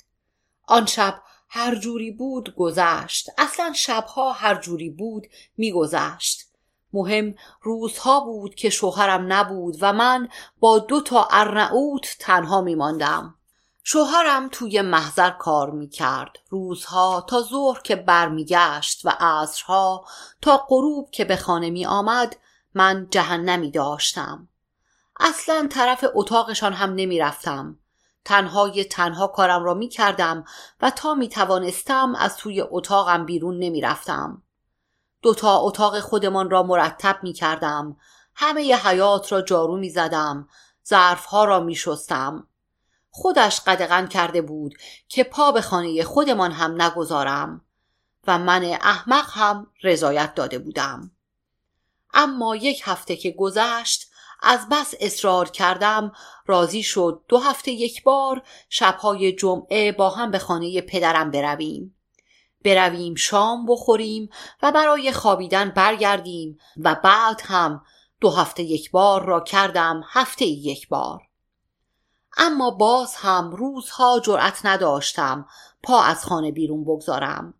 آن 0.67 0.85
شب 0.85 1.21
هر 1.49 1.75
جوری 1.75 2.11
بود 2.11 2.55
گذشت. 2.55 3.29
اصلا 3.37 3.73
شبها 3.73 4.31
هر 4.31 4.55
جوری 4.55 4.89
بود 4.89 5.27
میگذشت. 5.57 6.47
مهم 6.93 7.35
روزها 7.61 8.19
بود 8.19 8.55
که 8.55 8.69
شوهرم 8.69 9.33
نبود 9.33 9.77
و 9.81 9.93
من 9.93 10.29
با 10.59 10.79
دو 10.79 11.01
تا 11.01 11.27
ارنعوت 11.31 12.15
تنها 12.19 12.61
میماندم. 12.61 13.35
شوهرم 13.83 14.49
توی 14.51 14.81
محضر 14.81 15.29
کار 15.29 15.71
می‌کرد. 15.71 16.37
روزها 16.49 17.25
تا 17.29 17.41
ظهر 17.41 17.81
که 17.81 17.95
برمیگشت 17.95 19.05
و 19.05 19.09
عصرها 19.19 20.05
تا 20.41 20.65
غروب 20.69 21.09
که 21.11 21.25
به 21.25 21.35
خانه 21.35 21.69
می 21.69 21.85
آمد 21.85 22.35
من 22.73 23.07
جهنمی 23.11 23.71
داشتم. 23.71 24.47
اصلا 25.19 25.67
طرف 25.71 26.05
اتاقشان 26.13 26.73
هم 26.73 26.93
نمی‌رفتم. 26.93 27.79
تنهای 28.27 28.83
تنها 28.83 29.27
کارم 29.27 29.63
را 29.63 29.73
می 29.73 29.87
کردم 29.89 30.43
و 30.81 30.89
تا 30.89 31.13
می 31.13 31.29
توانستم 31.29 32.15
از 32.15 32.37
توی 32.37 32.61
اتاقم 32.61 33.25
بیرون 33.25 33.59
نمی 33.59 33.81
رفتم. 33.81 34.43
دوتا 35.21 35.57
اتاق 35.57 35.99
خودمان 35.99 36.49
را 36.49 36.63
مرتب 36.63 37.19
می 37.23 37.33
کردم. 37.33 37.97
همه 38.35 38.63
ی 38.63 38.73
حیات 38.73 39.31
را 39.31 39.41
جارو 39.41 39.77
می 39.77 39.89
زدم. 39.89 40.47
ظرفها 40.87 41.45
را 41.45 41.59
می 41.59 41.75
شستم. 41.75 42.47
خودش 43.09 43.61
قدغن 43.61 44.07
کرده 44.07 44.41
بود 44.41 44.73
که 45.07 45.23
پا 45.23 45.51
به 45.51 45.61
خانه 45.61 46.03
خودمان 46.03 46.51
هم 46.51 46.81
نگذارم 46.81 47.65
و 48.27 48.37
من 48.37 48.63
احمق 48.63 49.25
هم 49.29 49.67
رضایت 49.83 50.35
داده 50.35 50.59
بودم. 50.59 51.11
اما 52.13 52.55
یک 52.55 52.81
هفته 52.85 53.15
که 53.15 53.31
گذشت 53.31 54.06
از 54.41 54.69
بس 54.71 54.93
اصرار 54.99 55.49
کردم. 55.49 56.11
راضی 56.45 56.83
شد 56.83 57.21
دو 57.27 57.37
هفته 57.37 57.71
یک 57.71 58.03
بار 58.03 58.41
شبهای 58.69 59.31
جمعه 59.31 59.91
با 59.91 60.09
هم 60.09 60.31
به 60.31 60.39
خانه 60.39 60.81
پدرم 60.81 61.31
برویم. 61.31 61.95
برویم 62.65 63.15
شام 63.15 63.65
بخوریم 63.65 64.29
و 64.63 64.71
برای 64.71 65.11
خوابیدن 65.11 65.69
برگردیم 65.69 66.59
و 66.77 66.95
بعد 67.03 67.41
هم 67.45 67.81
دو 68.21 68.29
هفته 68.29 68.63
یک 68.63 68.91
بار 68.91 69.25
را 69.25 69.39
کردم 69.39 70.01
هفته 70.07 70.45
یک 70.45 70.89
بار. 70.89 71.21
اما 72.37 72.71
باز 72.71 73.15
هم 73.15 73.51
روزها 73.51 74.19
جرأت 74.19 74.65
نداشتم 74.65 75.47
پا 75.83 76.01
از 76.01 76.25
خانه 76.25 76.51
بیرون 76.51 76.83
بگذارم. 76.83 77.53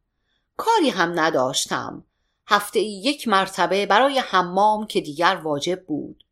کاری 0.57 0.89
هم 0.89 1.19
نداشتم. 1.19 2.03
هفته 2.47 2.79
یک 2.79 3.27
مرتبه 3.27 3.85
برای 3.85 4.19
حمام 4.19 4.87
که 4.87 5.01
دیگر 5.01 5.41
واجب 5.43 5.85
بود. 5.85 6.23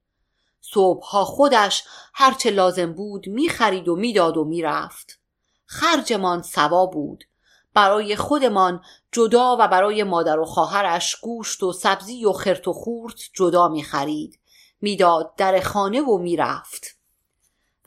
صبحها 0.73 1.25
خودش 1.25 1.83
هرچه 2.13 2.49
لازم 2.49 2.93
بود 2.93 3.27
می‌خرید 3.27 3.87
و 3.87 3.95
می‌داد 3.95 4.37
و 4.37 4.43
می‌رفت. 4.43 5.19
خرجمان 5.65 6.41
سوا 6.41 6.85
بود. 6.85 7.23
برای 7.73 8.15
خودمان 8.15 8.81
جدا 9.11 9.57
و 9.59 9.67
برای 9.67 10.03
مادر 10.03 10.39
و 10.39 10.45
خواهرش 10.45 11.15
گوشت 11.15 11.63
و 11.63 11.73
سبزی 11.73 12.25
و 12.25 12.31
خرت 12.31 12.67
و 12.67 12.73
خورت 12.73 13.19
جدا 13.33 13.67
می‌خرید. 13.67 14.39
می‌داد 14.81 15.33
در 15.37 15.59
خانه 15.59 16.01
و 16.01 16.17
می‌رفت. 16.17 16.97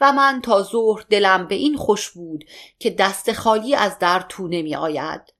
و 0.00 0.12
من 0.12 0.40
تا 0.40 0.62
ظهر 0.62 1.04
دلم 1.10 1.48
به 1.48 1.54
این 1.54 1.76
خوش 1.76 2.10
بود 2.10 2.44
که 2.78 2.90
دست 2.90 3.32
خالی 3.32 3.74
از 3.74 3.98
در 3.98 4.26
تو 4.28 4.48
نمی 4.48 4.76
آید 4.76 5.37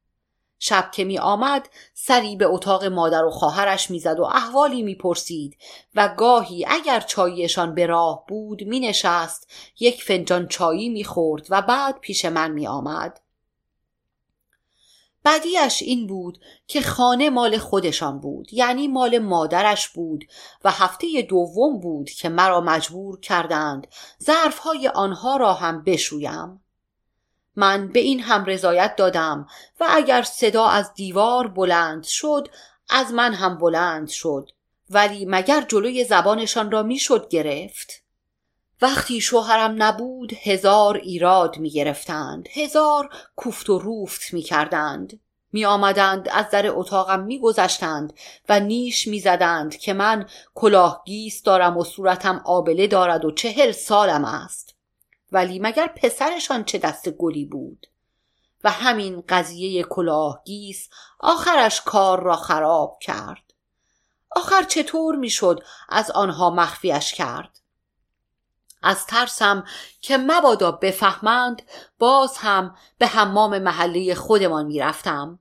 شب 0.58 0.90
که 0.92 1.04
می 1.04 1.18
آمد 1.18 1.68
سری 1.94 2.36
به 2.36 2.46
اتاق 2.46 2.84
مادر 2.84 3.24
و 3.24 3.30
خواهرش 3.30 3.90
می‌زد 3.90 4.20
و 4.20 4.24
احوالی 4.24 4.82
می‌پرسید 4.82 5.56
و 5.94 6.08
گاهی 6.08 6.66
اگر 6.68 7.00
چاییشان 7.00 7.74
به 7.74 7.86
راه 7.86 8.24
بود 8.28 8.62
می 8.62 8.80
نشست 8.80 9.50
یک 9.80 10.02
فنجان 10.02 10.48
چایی 10.48 10.88
می‌خورد 10.88 11.46
و 11.50 11.62
بعد 11.62 11.98
پیش 12.00 12.24
من 12.24 12.50
می 12.50 12.66
آمد. 12.66 13.20
بعدیش 15.24 15.82
این 15.82 16.06
بود 16.06 16.38
که 16.66 16.80
خانه 16.80 17.30
مال 17.30 17.58
خودشان 17.58 18.20
بود 18.20 18.52
یعنی 18.52 18.88
مال 18.88 19.18
مادرش 19.18 19.88
بود 19.88 20.24
و 20.64 20.70
هفته 20.70 21.22
دوم 21.22 21.80
بود 21.80 22.10
که 22.10 22.28
مرا 22.28 22.60
مجبور 22.60 23.20
کردند 23.20 23.86
ظرفهای 24.22 24.88
آنها 24.88 25.36
را 25.36 25.54
هم 25.54 25.82
بشویم 25.82 26.60
من 27.58 27.88
به 27.88 28.00
این 28.00 28.20
هم 28.20 28.44
رضایت 28.44 28.96
دادم 28.96 29.46
و 29.80 29.86
اگر 29.90 30.22
صدا 30.22 30.66
از 30.66 30.94
دیوار 30.94 31.48
بلند 31.48 32.04
شد 32.04 32.48
از 32.90 33.12
من 33.12 33.34
هم 33.34 33.58
بلند 33.58 34.08
شد. 34.08 34.50
ولی 34.90 35.26
مگر 35.28 35.64
جلوی 35.68 36.04
زبانشان 36.04 36.70
را 36.70 36.82
می‌شد 36.82 37.28
گرفت؟ 37.28 38.02
وقتی 38.82 39.20
شوهرم 39.20 39.82
نبود 39.82 40.32
هزار 40.42 40.96
ایراد 40.96 41.58
می 41.58 41.70
گرفتند 41.70 42.48
هزار 42.52 43.10
کوفت 43.36 43.70
و 43.70 43.78
روفت 43.78 44.32
می 44.32 44.42
کردند 44.42 45.20
می 45.52 45.64
آمدند 45.64 46.28
از 46.32 46.50
در 46.50 46.66
اتاقم 46.68 47.20
می 47.20 47.38
گذشتند 47.38 48.12
و 48.48 48.60
نیش 48.60 49.08
می 49.08 49.20
زدند 49.20 49.76
که 49.76 49.92
من 49.92 50.26
کلاه 50.54 51.02
گیس 51.06 51.42
دارم 51.42 51.76
و 51.76 51.84
صورتم 51.84 52.42
آبله 52.44 52.86
دارد 52.86 53.24
و 53.24 53.30
چهل 53.30 53.72
سالم 53.72 54.24
است. 54.24 54.67
ولی 55.32 55.58
مگر 55.58 55.86
پسرشان 55.86 56.64
چه 56.64 56.78
دست 56.78 57.08
گلی 57.10 57.44
بود؟ 57.44 57.86
و 58.64 58.70
همین 58.70 59.24
قضیه 59.28 59.82
کلاه 59.82 60.42
گیس 60.44 60.88
آخرش 61.20 61.80
کار 61.80 62.22
را 62.22 62.36
خراب 62.36 62.98
کرد. 63.00 63.54
آخر 64.30 64.62
چطور 64.62 65.16
می‌شد 65.16 65.64
از 65.88 66.10
آنها 66.10 66.50
مخفیش 66.50 67.14
کرد؟ 67.14 67.60
از 68.82 69.06
ترسم 69.06 69.64
که 70.00 70.16
مبادا 70.16 70.72
بفهمند 70.72 71.62
باز 71.98 72.36
هم 72.36 72.76
به 72.98 73.06
حمام 73.06 73.58
محله 73.58 74.14
خودمان 74.14 74.66
می‌رفتم. 74.66 75.38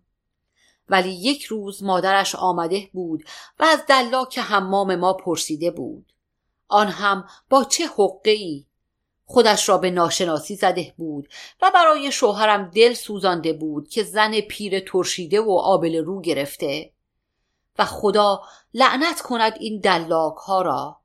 ولی 0.89 1.09
یک 1.09 1.43
روز 1.43 1.83
مادرش 1.83 2.35
آمده 2.35 2.89
بود 2.93 3.23
و 3.59 3.63
از 3.63 3.85
دلاک 3.87 4.39
حمام 4.39 4.95
ما 4.95 5.13
پرسیده 5.13 5.71
بود. 5.71 6.13
آن 6.67 6.87
هم 6.87 7.27
با 7.49 7.63
چه 7.63 7.87
حقه 7.87 8.31
ای 8.31 8.66
خودش 9.29 9.69
را 9.69 9.77
به 9.77 9.91
ناشناسی 9.91 10.55
زده 10.55 10.93
بود 10.97 11.29
و 11.61 11.71
برای 11.73 12.11
شوهرم 12.11 12.71
دل 12.75 12.93
سوزانده 12.93 13.53
بود 13.53 13.89
که 13.89 14.03
زن 14.03 14.41
پیر 14.41 14.79
ترشیده 14.79 15.41
و 15.41 15.51
آبل 15.51 15.95
رو 15.95 16.21
گرفته. 16.21 16.91
و 17.79 17.85
خدا 17.85 18.41
لعنت 18.73 19.21
کند 19.21 19.53
این 19.59 19.79
دلاک 19.79 20.35
ها 20.35 20.61
را. 20.61 20.99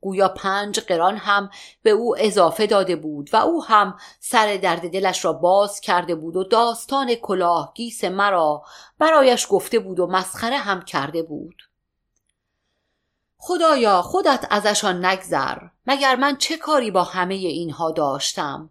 گویا 0.00 0.28
پنج 0.28 0.80
قران 0.80 1.16
هم 1.16 1.50
به 1.82 1.90
او 1.90 2.16
اضافه 2.18 2.66
داده 2.66 2.96
بود 2.96 3.30
و 3.32 3.36
او 3.36 3.64
هم 3.64 3.98
سر 4.20 4.56
درد 4.56 4.90
دلش 4.92 5.24
را 5.24 5.32
باز 5.32 5.80
کرده 5.80 6.14
بود 6.14 6.36
و 6.36 6.44
داستان 6.44 7.14
کلاه 7.14 7.72
گیس 7.74 8.04
مرا 8.04 8.62
برایش 8.98 9.46
گفته 9.50 9.78
بود 9.78 10.00
و 10.00 10.06
مسخره 10.06 10.56
هم 10.56 10.82
کرده 10.82 11.22
بود. 11.22 11.62
خدایا 13.38 14.02
خودت 14.02 14.46
ازشان 14.50 15.04
نگذر. 15.04 15.58
مگر 15.86 16.16
من 16.16 16.36
چه 16.36 16.56
کاری 16.56 16.90
با 16.90 17.02
همه 17.04 17.34
اینها 17.34 17.90
داشتم؟ 17.90 18.70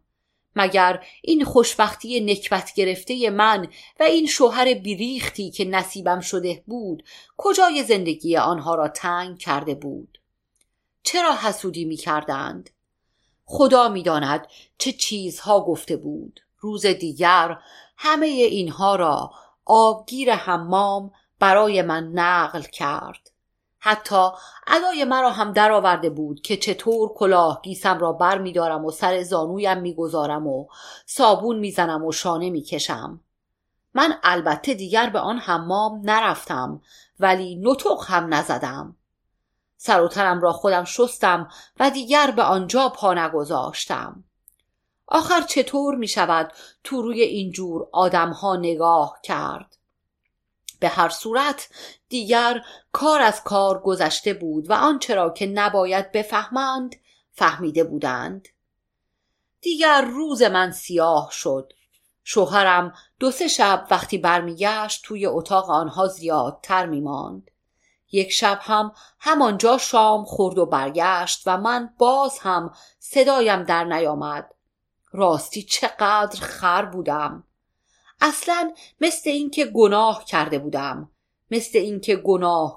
مگر 0.55 1.05
این 1.21 1.45
خوشبختی 1.45 2.21
نکبت 2.21 2.73
گرفته 2.73 3.29
من 3.29 3.67
و 3.99 4.03
این 4.03 4.27
شوهر 4.27 4.73
بیریختی 4.73 5.51
که 5.51 5.65
نصیبم 5.65 6.19
شده 6.19 6.63
بود 6.67 7.03
کجای 7.37 7.83
زندگی 7.83 8.37
آنها 8.37 8.75
را 8.75 8.87
تنگ 8.87 9.37
کرده 9.37 9.75
بود؟ 9.75 10.21
چرا 11.03 11.35
حسودی 11.35 11.85
می 11.85 11.95
کردند؟ 11.95 12.69
خدا 13.45 13.89
می‌داند 13.89 14.47
چه 14.77 14.91
چیزها 14.91 15.61
گفته 15.65 15.97
بود. 15.97 16.39
روز 16.59 16.85
دیگر 16.85 17.57
همه 17.97 18.25
اینها 18.25 18.95
را 18.95 19.31
آبگیر 19.65 20.33
حمام 20.33 21.11
برای 21.39 21.81
من 21.81 22.03
نقل 22.03 22.61
کرد. 22.61 23.31
حتی 23.87 24.29
ادای 24.67 25.03
مرا 25.03 25.31
هم 25.31 25.53
درآورده 25.53 26.09
بود 26.09 26.41
که 26.41 26.57
چطور 26.57 27.13
کلاه 27.13 27.61
گیسم 27.63 27.99
را 27.99 28.11
بر 28.11 28.37
می 28.37 28.53
دارم 28.53 28.85
و 28.85 28.91
سر 28.91 29.23
زانویم 29.23 29.77
می‌گذارم 29.77 30.47
و 30.47 30.67
صابون 31.05 31.59
می‌زنم 31.59 32.05
و 32.05 32.11
شانه 32.11 32.49
می‌کشم 32.49 33.19
من 33.93 34.17
البته 34.23 34.73
دیگر 34.73 35.09
به 35.09 35.19
آن 35.19 35.37
حمام 35.37 36.01
نرفتم 36.03 36.81
ولی 37.19 37.55
نطق 37.55 38.03
هم 38.07 38.33
نزدم. 38.33 38.95
سر 39.77 40.01
و 40.01 40.07
تنم 40.07 40.41
را 40.41 40.53
خودم 40.53 40.83
شستم 40.83 41.49
و 41.79 41.89
دیگر 41.89 42.31
به 42.31 42.43
آنجا 42.43 42.89
پا 42.89 43.13
نگذاشتم. 43.13 44.23
آخر 45.07 45.41
چطور 45.41 45.95
می 45.95 46.07
شود 46.07 46.53
تو 46.83 47.01
روی 47.01 47.21
اینجور 47.21 47.87
آدمها 47.91 48.55
نگاه 48.55 49.19
کرد؟ 49.23 49.77
به 50.79 50.87
هر 50.87 51.09
صورت 51.09 51.69
دیگر 52.09 52.61
کار 52.91 53.21
از 53.21 53.43
کار 53.43 53.79
گذشته 53.79 54.33
بود 54.33 54.69
و 54.69 54.73
آنچه 54.73 55.15
را 55.15 55.29
که 55.29 55.45
نباید 55.45 56.11
بفهمند 56.11 56.95
فهمیده 57.31 57.83
بودند. 57.83 58.47
دیگر 59.61 60.01
روز 60.01 60.41
من 60.41 60.71
سیاه 60.71 61.29
شد. 61.31 61.73
شوهرم 62.23 62.93
دو 63.19 63.31
سه 63.31 63.47
شب 63.47 63.87
وقتی 63.91 64.17
برمیگشت 64.17 65.03
توی 65.03 65.25
اتاق 65.25 65.69
آنها 65.69 66.07
زیادتر 66.07 66.85
میماند. 66.85 67.51
یک 68.11 68.31
شب 68.31 68.59
هم 68.61 68.91
همانجا 69.19 69.77
شام 69.77 70.25
خورد 70.25 70.57
و 70.57 70.65
برگشت 70.65 71.43
و 71.45 71.57
من 71.57 71.89
باز 71.97 72.39
هم 72.39 72.73
صدایم 72.99 73.63
در 73.63 73.83
نیامد. 73.83 74.51
راستی 75.11 75.63
چقدر 75.63 76.39
خر 76.41 76.85
بودم. 76.85 77.43
اصلا 78.21 78.73
مثل 79.01 79.29
اینکه 79.29 79.65
گناه 79.65 80.25
کرده 80.25 80.59
بودم 80.59 81.11
مثل 81.51 81.77
اینکه 81.77 82.23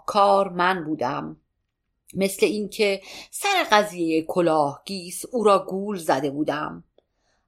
کار 0.06 0.48
من 0.48 0.84
بودم 0.84 1.40
مثل 2.14 2.46
اینکه 2.46 3.02
سر 3.30 3.66
قضیه 3.72 4.22
کلاه 4.22 4.82
گیس 4.84 5.24
او 5.32 5.44
را 5.44 5.66
گول 5.68 5.98
زده 5.98 6.30
بودم. 6.30 6.84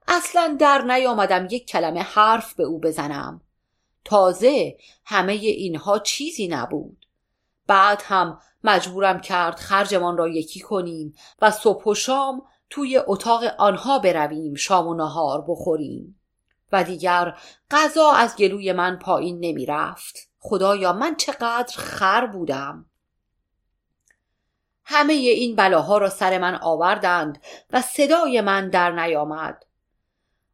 اصلا 0.08 0.56
در 0.60 0.82
نیامدم 0.82 1.48
یک 1.50 1.66
کلمه 1.66 2.00
حرف 2.00 2.54
به 2.54 2.64
او 2.64 2.80
بزنم. 2.80 3.40
تازه 4.04 4.76
همه 5.04 5.32
اینها 5.32 5.98
چیزی 5.98 6.48
نبود. 6.48 7.06
بعد 7.66 8.02
هم 8.04 8.40
مجبورم 8.64 9.20
کرد 9.20 9.54
خرجمان 9.54 10.16
را 10.16 10.28
یکی 10.28 10.60
کنیم 10.60 11.14
و 11.42 11.50
صبح 11.50 11.84
و 11.84 11.94
شام 11.94 12.42
توی 12.70 13.00
اتاق 13.06 13.44
آنها 13.58 13.98
برویم 13.98 14.54
شام 14.54 14.86
و 14.86 14.94
نهار 14.94 15.44
بخوریم. 15.48 16.19
و 16.72 16.84
دیگر 16.84 17.38
غذا 17.70 18.10
از 18.10 18.36
گلوی 18.36 18.72
من 18.72 18.98
پایین 18.98 19.40
نمی 19.40 19.66
رفت. 19.66 20.28
خدایا 20.38 20.92
من 20.92 21.16
چقدر 21.16 21.76
خر 21.76 22.26
بودم. 22.26 22.86
همه 24.84 25.12
این 25.12 25.56
بلاها 25.56 25.98
را 25.98 26.08
سر 26.10 26.38
من 26.38 26.54
آوردند 26.54 27.42
و 27.70 27.82
صدای 27.82 28.40
من 28.40 28.68
در 28.68 28.90
نیامد. 28.90 29.66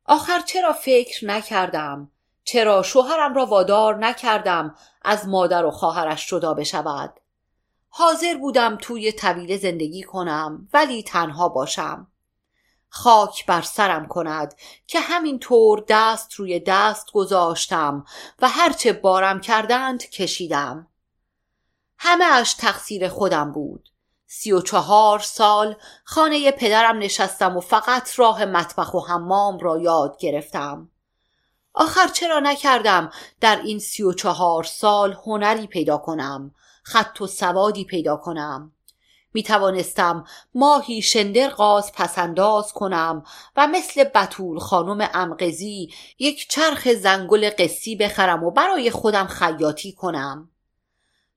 آخر 0.04 0.40
چرا 0.40 0.72
فکر 0.72 1.26
نکردم؟ 1.26 2.10
چرا 2.44 2.82
شوهرم 2.82 3.34
را 3.34 3.46
وادار 3.46 3.96
نکردم 3.96 4.74
از 5.02 5.28
مادر 5.28 5.64
و 5.64 5.70
خواهرش 5.70 6.28
جدا 6.28 6.54
بشود؟ 6.54 7.20
حاضر 7.88 8.36
بودم 8.36 8.76
توی 8.80 9.12
طویله 9.12 9.56
زندگی 9.56 10.02
کنم 10.02 10.68
ولی 10.72 11.02
تنها 11.02 11.48
باشم. 11.48 12.06
خاک 12.96 13.46
بر 13.46 13.62
سرم 13.62 14.08
کند 14.08 14.54
که 14.86 15.00
همین 15.00 15.38
طور 15.38 15.84
دست 15.88 16.34
روی 16.34 16.60
دست 16.60 17.12
گذاشتم 17.12 18.04
و 18.38 18.48
هرچه 18.48 18.92
بارم 18.92 19.40
کردند 19.40 20.10
کشیدم. 20.10 20.86
همه 21.98 22.24
اش 22.24 22.54
تقصیر 22.54 23.08
خودم 23.08 23.52
بود. 23.52 23.88
سی 24.26 24.52
و 24.52 24.60
چهار 24.60 25.18
سال 25.18 25.76
خانه 26.04 26.50
پدرم 26.50 26.98
نشستم 26.98 27.56
و 27.56 27.60
فقط 27.60 28.18
راه 28.18 28.44
مطبخ 28.44 28.94
و 28.94 29.00
حمام 29.00 29.58
را 29.58 29.78
یاد 29.78 30.16
گرفتم. 30.18 30.90
آخر 31.74 32.08
چرا 32.08 32.40
نکردم 32.40 33.10
در 33.40 33.60
این 33.60 33.78
سی 33.78 34.02
و 34.02 34.12
چهار 34.12 34.64
سال 34.64 35.12
هنری 35.26 35.66
پیدا 35.66 35.98
کنم 35.98 36.54
خط 36.82 37.20
و 37.20 37.26
سوادی 37.26 37.84
پیدا 37.84 38.16
کنم؟ 38.16 38.72
می 39.36 39.42
توانستم 39.42 40.24
ماهی 40.54 41.02
شندر 41.02 41.48
غاز 41.48 41.92
پسنداز 41.92 42.72
کنم 42.72 43.22
و 43.56 43.66
مثل 43.66 44.04
بطول 44.04 44.58
خانم 44.58 45.08
امقزی 45.14 45.90
یک 46.18 46.48
چرخ 46.48 46.88
زنگل 46.92 47.50
قصی 47.58 47.96
بخرم 47.96 48.44
و 48.44 48.50
برای 48.50 48.90
خودم 48.90 49.26
خیاطی 49.26 49.92
کنم. 49.92 50.50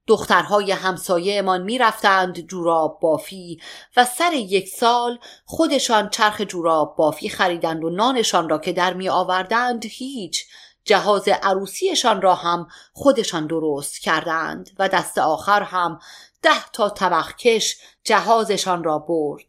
دخترهای 0.06 0.72
همسایهمان 0.72 1.62
می‌رفتند 1.62 2.40
جوراب 2.40 2.98
بافی 3.02 3.60
و 3.96 4.04
سر 4.04 4.32
یک 4.32 4.68
سال 4.68 5.18
خودشان 5.44 6.10
چرخ 6.10 6.40
جوراب 6.40 6.96
بافی 6.96 7.28
خریدند 7.28 7.84
و 7.84 7.90
نانشان 7.90 8.48
را 8.48 8.58
که 8.58 8.72
در 8.72 8.94
می 8.94 9.08
آوردند 9.08 9.84
هیچ 9.84 10.46
جهاز 10.84 11.28
عروسیشان 11.42 12.22
را 12.22 12.34
هم 12.34 12.68
خودشان 12.92 13.46
درست 13.46 13.98
کردند 13.98 14.70
و 14.78 14.88
دست 14.88 15.18
آخر 15.18 15.62
هم 15.62 15.98
ده 16.42 16.68
تا 16.72 16.90
طبق 16.90 17.36
کش 17.36 17.76
جهازشان 18.04 18.84
را 18.84 18.98
برد. 18.98 19.44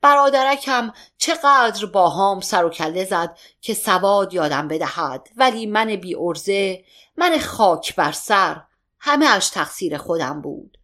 برادرکم 0.00 0.92
چقدر 1.18 1.86
باهام 1.86 2.40
سر 2.40 2.64
و 2.64 2.70
کله 2.70 3.04
زد 3.04 3.38
که 3.60 3.74
سواد 3.74 4.34
یادم 4.34 4.68
بدهد 4.68 5.28
ولی 5.36 5.66
من 5.66 5.96
بی 5.96 6.16
ارزه 6.18 6.84
من 7.16 7.38
خاک 7.38 7.96
بر 7.96 8.12
سر 8.12 8.62
همه 8.98 9.26
اش 9.26 9.48
تقصیر 9.48 9.98
خودم 9.98 10.42
بود. 10.42 10.78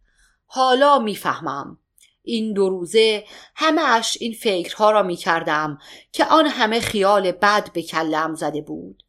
حالا 0.45 0.99
می‌فهمم. 0.99 1.77
این 2.21 2.53
دو 2.53 2.69
روزه 2.69 3.25
همه 3.55 3.81
اش 3.81 4.17
این 4.21 4.33
فکرها 4.33 4.91
را 4.91 5.03
می 5.03 5.15
کردم 5.15 5.77
که 6.11 6.25
آن 6.25 6.45
همه 6.45 6.79
خیال 6.79 7.31
بد 7.31 7.73
به 7.73 7.81
کلم 7.81 8.35
زده 8.35 8.61
بود. 8.61 9.03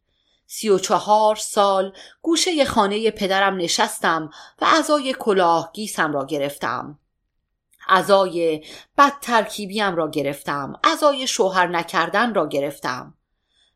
سی 0.53 0.69
و 0.69 0.79
چهار 0.79 1.37
سال 1.37 1.93
گوشه 2.23 2.65
خانه 2.65 3.11
پدرم 3.11 3.57
نشستم 3.57 4.31
و 4.61 4.65
ازای 4.65 5.15
کلاه 5.19 5.71
گیسم 5.73 6.13
را 6.13 6.27
گرفتم. 6.27 6.99
ازای 7.89 8.65
بد 8.99 9.13
ترکیبیم 9.21 9.97
را 9.97 10.11
گرفتم 10.11 10.81
ازای 10.85 11.27
شوهر 11.27 11.67
نکردن 11.67 12.35
را 12.35 12.49
گرفتم. 12.49 13.15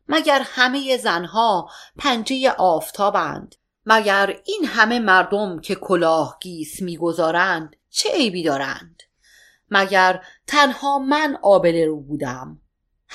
مگر 0.07 0.41
همه 0.45 0.97
زنها 0.97 1.69
پنجه 1.97 2.51
آفتابند؟ 2.57 3.55
مگر 3.85 4.39
این 4.45 4.65
همه 4.65 4.99
مردم 4.99 5.59
که 5.59 5.75
کلاه 5.75 6.37
گیس 6.41 6.81
می‌گذارند 6.81 7.75
چه 7.89 8.09
عیبی 8.09 8.43
دارند؟ 8.43 9.03
مگر 9.71 10.25
تنها 10.47 10.99
من 10.99 11.37
آبله 11.41 11.85
رو 11.85 12.01
بودم؟ 12.01 12.61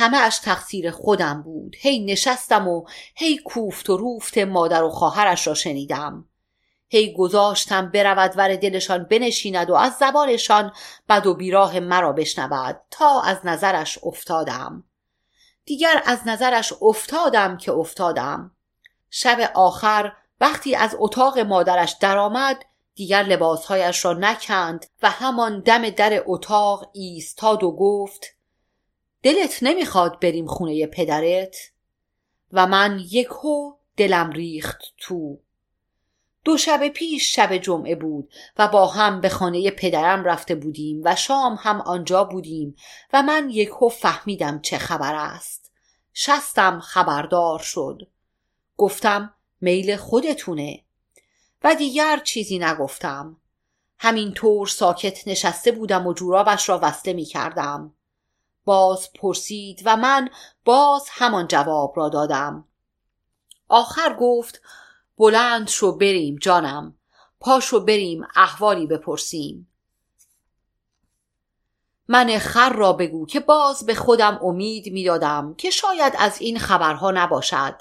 همه 0.00 0.18
اش 0.18 0.38
تقصیر 0.38 0.90
خودم 0.90 1.42
بود. 1.42 1.76
هی 1.78 2.04
نشستم 2.04 2.68
و 2.68 2.84
هی 3.14 3.38
کوفت 3.38 3.90
و 3.90 3.96
روفت 3.96 4.38
مادر 4.38 4.82
و 4.82 4.90
خواهرش 4.90 5.46
را 5.46 5.54
شنیدم. 5.54 6.24
هی 6.88 7.14
گذاشتم 7.14 7.90
برود 7.90 8.32
ور 8.36 8.56
دلشان 8.56 9.04
بنشیند 9.04 9.70
و 9.70 9.74
از 9.74 9.92
زبانشان 9.92 10.72
بد 11.08 11.26
و 11.26 11.34
بیراه 11.34 11.80
مرا 11.80 12.12
بشنود 12.12 12.80
تا 12.90 13.22
از 13.22 13.38
نظرش 13.44 13.98
افتادم. 14.02 14.84
دیگر 15.64 16.02
از 16.06 16.18
نظرش 16.26 16.72
افتادم 16.82 17.56
که 17.56 17.72
افتادم. 17.72 18.50
شب 19.10 19.50
آخر 19.54 20.12
وقتی 20.40 20.74
از 20.74 20.96
اتاق 20.98 21.38
مادرش 21.38 21.96
درآمد 22.00 22.64
دیگر 22.94 23.22
لباسهایش 23.22 24.04
را 24.04 24.12
نکند 24.12 24.86
و 25.02 25.10
همان 25.10 25.60
دم 25.60 25.90
در 25.90 26.22
اتاق 26.26 26.90
ایستاد 26.92 27.62
و 27.62 27.72
گفت 27.72 28.39
دلت 29.22 29.62
نمی‌خواد 29.62 30.20
بریم 30.20 30.46
خونه 30.46 30.86
پدرت؟ 30.86 31.56
و 32.52 32.66
من 32.66 33.00
یکو 33.10 33.72
دلم 33.96 34.30
ریخت 34.30 34.82
تو. 34.98 35.38
دو 36.44 36.56
شب 36.56 36.88
پیش 36.88 37.34
شب 37.36 37.56
جمعه 37.56 37.94
بود 37.94 38.32
و 38.58 38.68
با 38.68 38.86
هم 38.86 39.20
به 39.20 39.28
خانه 39.28 39.70
پدرم 39.70 40.24
رفته 40.24 40.54
بودیم 40.54 41.00
و 41.04 41.16
شام 41.16 41.58
هم 41.60 41.80
آنجا 41.80 42.24
بودیم 42.24 42.76
و 43.12 43.22
من 43.22 43.50
یکو 43.50 43.88
فهمیدم 43.88 44.60
چه 44.60 44.78
خبر 44.78 45.14
است. 45.14 45.72
شستم 46.14 46.80
خبردار 46.80 47.58
شد. 47.58 48.08
گفتم 48.76 49.34
میل 49.60 49.96
خودتونه. 49.96 50.82
و 51.64 51.74
دیگر 51.74 52.20
چیزی 52.24 52.58
نگفتم. 52.58 53.36
همینطور 53.98 54.66
ساکت 54.66 55.28
نشسته 55.28 55.72
بودم 55.72 56.06
و 56.06 56.12
جورابش 56.12 56.68
را 56.68 56.80
وصله 56.82 57.12
می 57.12 57.24
کردم 57.24 57.94
باز 58.64 59.12
پرسید 59.12 59.82
و 59.84 59.96
من 59.96 60.28
باز 60.64 61.06
همان 61.10 61.46
جواب 61.46 61.92
را 61.96 62.08
دادم. 62.08 62.64
آخر 63.68 64.16
گفت 64.20 64.60
بلند 65.18 65.68
شو 65.68 65.96
بریم 65.96 66.36
جانم. 66.36 66.94
پاشو 67.40 67.80
بریم 67.80 68.26
احوالی 68.36 68.86
بپرسیم. 68.86 69.66
من 72.08 72.38
خر 72.38 72.72
را 72.72 72.92
بگو 72.92 73.26
که 73.26 73.40
باز 73.40 73.86
به 73.86 73.94
خودم 73.94 74.40
امید 74.42 74.92
می‌دادم 74.92 75.54
که 75.54 75.70
شاید 75.70 76.14
از 76.18 76.40
این 76.40 76.58
خبرها 76.58 77.10
نباشد. 77.10 77.74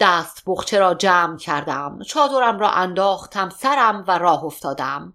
دست 0.00 0.42
بخچه 0.46 0.78
را 0.78 0.94
جمع 0.94 1.36
کردم 1.38 2.02
چادرم 2.02 2.58
را 2.58 2.70
انداختم 2.70 3.50
سرم 3.50 4.04
و 4.08 4.18
راه 4.18 4.44
افتادم. 4.44 5.14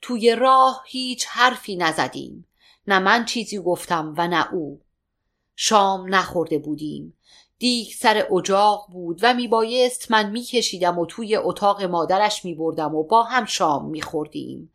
توی 0.00 0.34
راه 0.34 0.82
هیچ 0.86 1.26
حرفی 1.26 1.76
نزدیم. 1.76 2.47
نه 2.88 2.98
من 2.98 3.24
چیزی 3.24 3.58
گفتم 3.58 4.14
و 4.16 4.28
نه 4.28 4.54
او. 4.54 4.80
شام 5.56 6.14
نخورده 6.14 6.58
بودیم. 6.58 7.14
دیگ 7.58 7.88
سر 7.98 8.26
اجاق 8.32 8.86
بود 8.92 9.20
و 9.22 9.34
میبایست 9.34 10.10
من 10.10 10.30
میکشیدم 10.30 10.98
و 10.98 11.06
توی 11.06 11.36
اتاق 11.36 11.82
مادرش 11.82 12.44
میبردم 12.44 12.94
و 12.94 13.02
با 13.02 13.22
هم 13.22 13.44
شام 13.44 13.90
میخوردیم. 13.90 14.72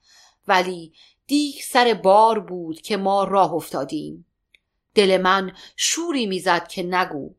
ولی 0.48 0.94
دیگ 1.28 1.56
سر 1.64 2.00
بار 2.04 2.40
بود 2.40 2.82
که 2.82 2.98
ما 2.98 3.24
راه 3.24 3.54
افتادیم. 3.54 4.26
دل 4.96 5.22
من 5.22 5.52
شوری 5.76 6.26
می‌زد 6.26 6.68
که 6.68 6.84
نگو. 6.84 7.34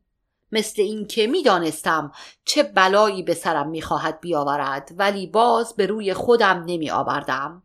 مثل 0.51 0.81
اینکه 0.81 1.27
می‌دانستم 1.27 2.11
چه 2.45 2.63
بلایی 2.63 3.23
به 3.23 3.33
سرم 3.33 3.69
می‌خواهد 3.69 4.19
بیاورد 4.19 4.91
ولی 4.97 5.27
باز 5.27 5.75
به 5.75 5.85
روی 5.85 6.13
خودم 6.13 6.63
نمی 6.67 6.89
آوردم 6.89 7.63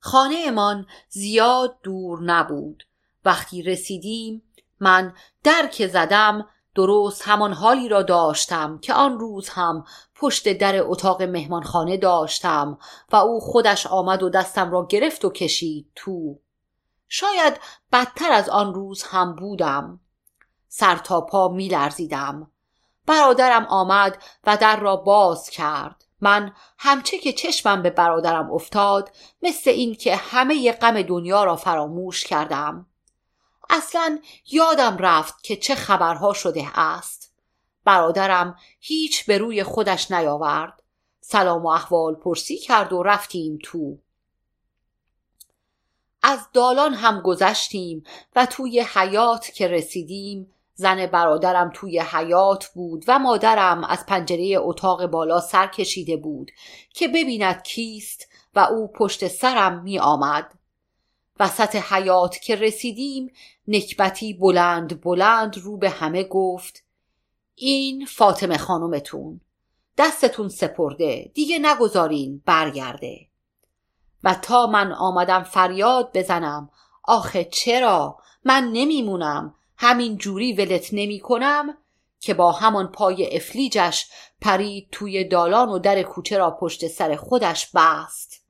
خانه 0.00 0.44
امان 0.46 0.86
زیاد 1.08 1.76
دور 1.82 2.22
نبود. 2.22 2.84
وقتی 3.24 3.62
رسیدیم 3.62 4.42
من 4.80 5.14
در 5.44 5.66
که 5.66 5.88
زدم 5.88 6.46
درست 6.74 7.22
همان 7.28 7.52
حالی 7.52 7.88
را 7.88 8.02
داشتم 8.02 8.78
که 8.78 8.94
آن 8.94 9.18
روز 9.18 9.48
هم 9.48 9.84
پشت 10.14 10.52
در 10.58 10.82
اتاق 10.82 11.22
مهمانخانه 11.22 11.96
داشتم 11.96 12.78
و 13.12 13.16
او 13.16 13.40
خودش 13.40 13.86
آمد 13.86 14.22
و 14.22 14.28
دستم 14.30 14.70
را 14.70 14.86
گرفت 14.86 15.24
و 15.24 15.30
کشید 15.30 15.90
تو. 15.94 16.38
شاید 17.08 17.60
بدتر 17.92 18.32
از 18.32 18.48
آن 18.48 18.74
روز 18.74 19.02
هم 19.02 19.36
بودم. 19.36 20.00
سر 20.68 20.96
تا 20.96 21.20
پا 21.20 21.48
می 21.48 21.68
لرزیدم 21.68 22.50
برادرم 23.06 23.64
آمد 23.64 24.22
و 24.46 24.56
در 24.56 24.80
را 24.80 24.96
باز 24.96 25.50
کرد. 25.50 26.04
من 26.20 26.52
همچه 26.78 27.18
که 27.18 27.32
چشمم 27.32 27.82
به 27.82 27.90
برادرم 27.90 28.52
افتاد 28.52 29.10
مثل 29.42 29.70
این 29.70 29.94
که 29.94 30.16
همه 30.16 30.72
غم 30.72 31.02
دنیا 31.02 31.44
را 31.44 31.56
فراموش 31.56 32.24
کردم. 32.24 32.86
اصلا 33.70 34.18
یادم 34.50 34.96
رفت 34.98 35.42
که 35.42 35.56
چه 35.56 35.74
خبرها 35.74 36.32
شده 36.32 36.78
است. 36.78 37.32
برادرم 37.84 38.56
هیچ 38.80 39.26
به 39.26 39.38
روی 39.38 39.62
خودش 39.62 40.10
نیاورد. 40.10 40.82
سلام 41.20 41.62
و 41.62 41.68
احوال 41.68 42.14
پرسی 42.14 42.58
کرد 42.58 42.92
و 42.92 43.02
رفتیم 43.02 43.58
تو. 43.62 43.98
از 46.22 46.48
دالان 46.52 46.94
هم 46.94 47.20
گذشتیم 47.20 48.04
و 48.36 48.46
توی 48.46 48.80
حیات 48.80 49.50
که 49.54 49.68
رسیدیم 49.68 50.52
زن 50.74 51.06
برادرم 51.06 51.70
توی 51.74 52.00
حیات 52.00 52.66
بود 52.66 53.04
و 53.08 53.18
مادرم 53.18 53.84
از 53.84 54.06
پنجره 54.06 54.54
اتاق 54.58 55.06
بالا 55.06 55.40
سر 55.40 55.66
کشیده 55.66 56.16
بود 56.16 56.50
که 56.94 57.08
ببیند 57.08 57.62
کیست 57.62 58.28
و 58.54 58.60
او 58.60 58.92
پشت 58.92 59.28
سرم 59.28 59.82
می 59.82 59.98
آمد. 59.98 60.54
وسط 61.40 61.76
حیات 61.76 62.38
که 62.38 62.56
رسیدیم 62.56 63.32
نکبتی 63.68 64.34
بلند 64.34 65.00
بلند 65.00 65.58
رو 65.58 65.76
به 65.76 65.90
همه 65.90 66.24
گفت 66.24 66.84
این 67.54 68.06
فاطمه 68.06 68.58
خانومتون 68.58 69.40
دستتون 69.98 70.48
سپرده. 70.48 71.30
دیگه 71.34 71.58
نگذارین 71.58 72.42
برگرده. 72.46 73.26
و 74.24 74.34
تا 74.34 74.66
من 74.66 74.92
آمدم 74.92 75.42
فریاد 75.42 76.10
بزنم 76.14 76.70
آخه 77.04 77.44
چرا؟ 77.44 78.18
من 78.44 78.70
نمیمونم. 78.72 79.54
همین 79.82 80.16
جوری 80.16 80.52
ولت 80.52 80.88
نمی 80.92 81.20
کنم 81.20 81.76
که 82.20 82.34
با 82.34 82.52
همان 82.52 82.86
پای 82.86 83.36
افلیجش 83.36 84.06
پرید 84.40 84.88
توی 84.92 85.24
دالان 85.24 85.68
و 85.68 85.78
در 85.78 86.02
کوچه 86.02 86.38
را 86.38 86.50
پشت 86.50 86.86
سر 86.86 87.16
خودش 87.16 87.70
بست. 87.74 88.44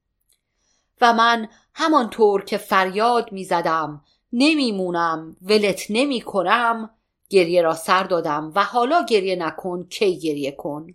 و 1.00 1.12
من 1.12 1.48
همانطور 1.74 2.44
که 2.44 2.58
فریاد 2.58 3.32
می 3.32 3.44
زدم 3.44 4.04
نمیمونم 4.32 5.36
ولت 5.42 5.86
نمی 5.90 6.20
کنم 6.20 6.90
گریه 7.28 7.62
را 7.62 7.74
سر 7.74 8.02
دادم 8.02 8.52
و 8.54 8.64
حالا 8.64 9.04
گریه 9.04 9.37
نکن 9.37 9.87
کی 9.87 10.18
گریه 10.18 10.52
کن. 10.52 10.94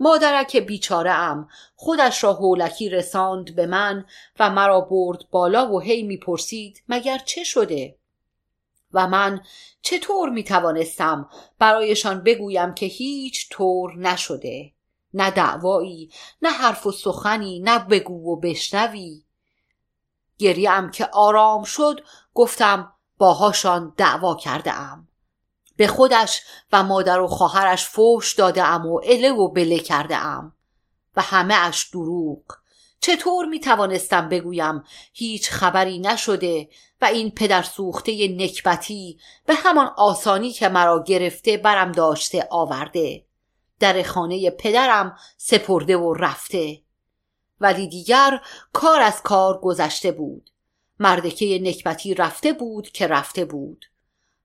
مادرک 0.00 0.56
بیچاره 0.56 1.10
ام 1.10 1.48
خودش 1.74 2.24
را 2.24 2.32
هولکی 2.32 2.88
رساند 2.88 3.56
به 3.56 3.66
من 3.66 4.04
و 4.40 4.50
مرا 4.50 4.80
برد 4.80 5.24
بالا 5.30 5.72
و 5.72 5.80
هی 5.80 6.02
می‌پرسید 6.02 6.82
مگر 6.88 7.18
چه 7.18 7.44
شده؟ 7.44 7.99
و 8.92 9.06
من 9.08 9.40
چطور 9.82 10.28
می 10.28 10.44
توانستم 10.44 11.28
برایشان 11.58 12.22
بگویم 12.22 12.74
که 12.74 12.86
هیچ 12.86 13.48
طور 13.50 13.96
نشده؟ 13.96 14.72
نه 15.14 15.30
دعوایی 15.30 16.10
نه 16.42 16.50
حرف 16.50 16.86
و 16.86 16.92
سخنی 16.92 17.60
نه 17.60 17.78
بگو 17.78 18.32
و 18.32 18.36
بشنوی. 18.36 19.24
گریم 20.38 20.90
که 20.90 21.08
آرام 21.12 21.64
شد 21.64 22.00
گفتم 22.34 22.92
باهاشان 23.18 23.94
دعوا 23.96 24.34
کرده 24.34 24.72
ام 24.72 25.08
به 25.76 25.86
خودش 25.86 26.42
و 26.72 26.82
مادر 26.82 27.20
و 27.20 27.26
خواهرش 27.26 27.84
فوش 27.84 28.34
داده 28.34 28.64
ام 28.64 28.86
و 28.86 29.00
اله 29.04 29.32
و 29.32 29.48
بله 29.48 29.78
کرده 29.78 30.16
ام 30.16 30.52
و 31.16 31.22
همه 31.22 31.54
اش 31.54 31.90
دروغ. 31.90 32.42
چطور 33.00 33.46
می 33.46 33.60
توانستم 33.60 34.28
بگویم 34.28 34.84
هیچ 35.12 35.50
خبری 35.50 35.98
نشده 35.98 36.68
و 37.00 37.04
این 37.04 37.30
پدر 37.30 37.62
سوخته 37.62 38.28
نکبتی 38.28 39.18
به 39.46 39.54
همان 39.54 39.90
آسانی 39.96 40.52
که 40.52 40.68
مرا 40.68 41.02
گرفته 41.06 41.56
برم 41.56 41.92
داشته 41.92 42.48
آورده. 42.50 43.24
در 43.80 44.02
خانه 44.02 44.50
پدرم 44.50 45.16
سپرده 45.36 45.96
و 45.96 46.14
رفته. 46.14 46.80
ولی 47.60 47.88
دیگر 47.88 48.40
کار 48.72 49.00
از 49.00 49.22
کار 49.22 49.60
گذشته 49.60 50.12
بود. 50.12 50.50
مردکه 50.98 51.58
نکبتی 51.62 52.14
رفته 52.14 52.52
بود 52.52 52.88
که 52.88 53.06
رفته 53.06 53.44
بود. 53.44 53.86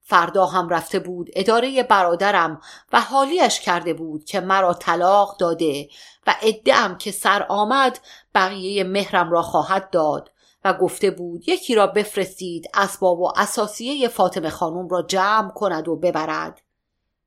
فردا 0.08 0.45
هم 0.45 0.70
رفته 0.70 0.99
بود 0.99 1.30
اداره 1.34 1.84
برادرم 1.84 2.62
و 2.93 3.01
حالیش 3.01 3.60
کرده 3.60 3.93
بود 3.93 4.26
که 4.26 4.39
مرا 4.39 4.74
طلاق 4.74 5.38
داده 5.38 5.89
و 6.28 6.36
ادعم 6.41 6.97
که 6.97 7.12
سر 7.12 7.45
آمد 7.49 7.99
بقیه 8.36 8.84
مهرم 8.84 9.32
را 9.32 9.41
خواهد 9.41 9.89
داد 9.89 10.32
و 10.66 10.74
گفته 10.74 11.11
بود 11.11 11.49
یکی 11.49 11.76
را 11.76 11.88
بفرستید 11.88 12.70
اسباب 12.74 13.20
و 13.20 13.32
اساسیه 13.36 14.07
فاطمه 14.07 14.49
خانم 14.49 14.88
را 14.88 15.01
جمع 15.01 15.51
کند 15.51 15.88
و 15.88 15.95
ببرد. 15.95 16.61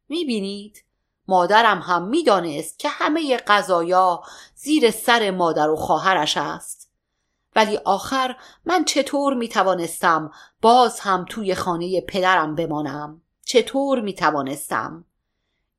می‌بینید؟ 0.09 0.85
مادرم 1.29 1.79
هم 1.79 2.09
می‌دانست 2.09 2.79
که 2.79 2.89
همه 2.89 3.37
قضایا 3.37 4.23
زیر 4.55 4.91
سر 4.91 5.31
مادر 5.31 5.71
و 5.71 5.77
خواهرش 5.77 6.37
است. 6.37 6.93
ولی 7.57 7.77
آخر 7.77 8.37
من 8.65 8.85
چطور 8.85 9.35
می 9.35 9.49
توانستم 9.49 10.31
باز 10.63 11.01
هم 11.01 11.25
توی 11.29 11.55
خانه 11.55 12.01
پدرم 12.01 12.55
بمانم؟ 12.55 13.23
چطور 13.45 14.01
می 14.01 14.15
توانستم 14.15 15.05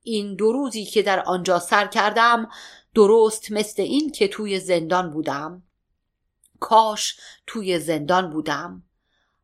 این 0.02 0.34
دو 0.34 0.52
روزی 0.52 0.84
که 0.84 1.02
در 1.02 1.20
آنجا 1.20 1.58
سر 1.58 1.86
کردم 1.86 2.48
درست 2.94 3.52
مثل 3.52 3.82
این 3.82 4.12
که 4.12 4.28
توی 4.28 4.60
زندان 4.60 5.10
بودم. 5.10 5.62
کاش 6.60 7.16
توی 7.46 7.78
زندان 7.78 8.30
بودم 8.30 8.82